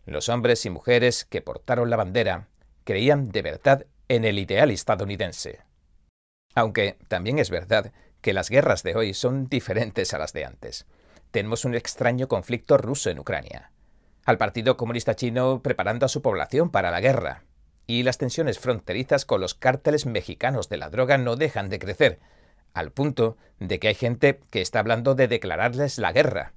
[0.07, 2.49] Los hombres y mujeres que portaron la bandera
[2.85, 5.61] creían de verdad en el ideal estadounidense.
[6.55, 7.93] Aunque también es verdad
[8.23, 10.87] que las guerras de hoy son diferentes a las de antes.
[11.31, 13.71] Tenemos un extraño conflicto ruso en Ucrania,
[14.29, 17.45] al Partido Comunista Chino preparando a su población para la guerra,
[17.87, 22.19] y las tensiones fronterizas con los cárteles mexicanos de la droga no dejan de crecer,
[22.75, 26.53] al punto de que hay gente que está hablando de declararles la guerra.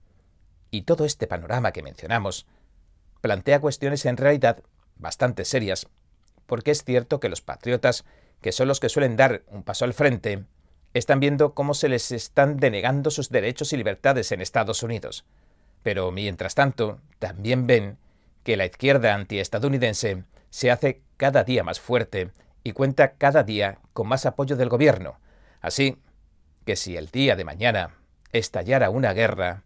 [0.70, 2.46] Y todo este panorama que mencionamos
[3.22, 4.62] plantea cuestiones en realidad
[4.98, 5.88] bastante serias,
[6.48, 8.04] porque es cierto que los patriotas,
[8.42, 10.44] que son los que suelen dar un paso al frente,
[10.94, 15.24] están viendo cómo se les están denegando sus derechos y libertades en Estados Unidos.
[15.84, 17.98] Pero mientras tanto, también ven
[18.44, 22.32] que la izquierda antiestadounidense se hace cada día más fuerte
[22.64, 25.20] y cuenta cada día con más apoyo del gobierno.
[25.62, 25.98] Así
[26.66, 27.96] que si el día de mañana
[28.32, 29.64] estallara una guerra,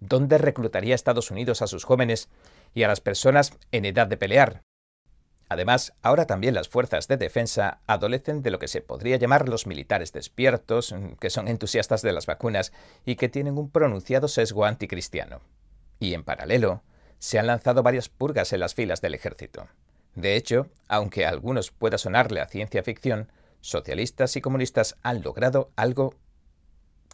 [0.00, 2.28] ¿dónde reclutaría Estados Unidos a sus jóvenes
[2.74, 4.65] y a las personas en edad de pelear?
[5.48, 9.66] Además, ahora también las fuerzas de defensa adolecen de lo que se podría llamar los
[9.66, 12.72] militares despiertos, que son entusiastas de las vacunas
[13.04, 15.40] y que tienen un pronunciado sesgo anticristiano.
[16.00, 16.82] Y en paralelo,
[17.18, 19.68] se han lanzado varias purgas en las filas del ejército.
[20.14, 23.30] De hecho, aunque a algunos pueda sonarle a ciencia ficción,
[23.60, 26.14] socialistas y comunistas han logrado algo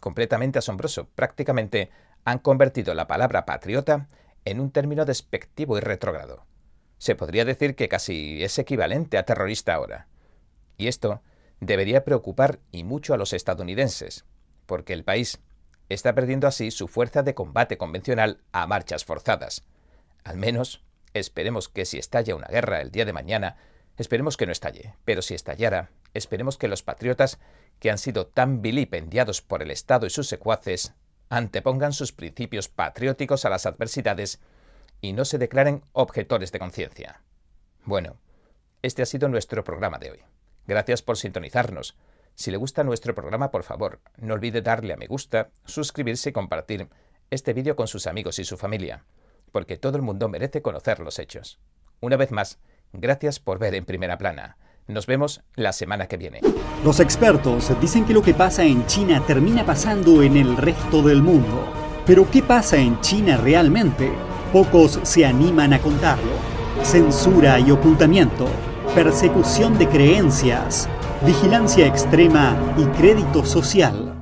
[0.01, 1.07] completamente asombroso.
[1.15, 1.89] Prácticamente
[2.25, 4.07] han convertido la palabra patriota
[4.45, 6.45] en un término despectivo y retrógrado.
[7.03, 10.07] Se podría decir que casi es equivalente a terrorista ahora.
[10.77, 11.21] Y esto
[11.59, 14.23] debería preocupar y mucho a los estadounidenses,
[14.65, 15.41] porque el país
[15.89, 19.65] está perdiendo así su fuerza de combate convencional a marchas forzadas.
[20.23, 20.81] Al menos
[21.13, 23.57] Esperemos que si estalla una guerra el día de mañana,
[23.97, 27.37] esperemos que no estalle, pero si estallara, esperemos que los patriotas,
[27.79, 30.93] que han sido tan vilipendiados por el Estado y sus secuaces,
[31.29, 34.39] antepongan sus principios patrióticos a las adversidades
[35.03, 37.21] y no se declaren objetores de conciencia.
[37.85, 38.17] Bueno,
[38.81, 40.19] este ha sido nuestro programa de hoy.
[40.65, 41.95] Gracias por sintonizarnos.
[42.33, 46.33] Si le gusta nuestro programa, por favor, no olvide darle a me gusta, suscribirse y
[46.33, 46.89] compartir
[47.29, 49.05] este vídeo con sus amigos y su familia
[49.53, 51.59] porque todo el mundo merece conocer los hechos.
[52.01, 52.59] Una vez más,
[52.91, 54.57] gracias por ver en primera plana.
[54.87, 56.41] Nos vemos la semana que viene.
[56.83, 61.21] Los expertos dicen que lo que pasa en China termina pasando en el resto del
[61.21, 61.71] mundo.
[62.05, 64.11] Pero ¿qué pasa en China realmente?
[64.53, 66.33] Pocos se animan a contarlo.
[66.83, 68.45] Censura y ocultamiento,
[68.93, 70.87] persecución de creencias,
[71.25, 74.13] vigilancia extrema y crédito social.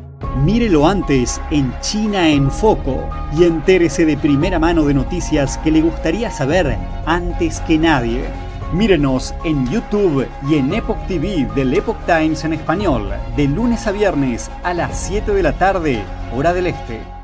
[0.45, 5.82] Mírelo antes en China en Foco y entérese de primera mano de noticias que le
[5.82, 8.23] gustaría saber antes que nadie.
[8.71, 13.91] Mírenos en YouTube y en Epoch TV del Epoch Times en español, de lunes a
[13.91, 16.01] viernes a las 7 de la tarde,
[16.34, 17.20] hora del este.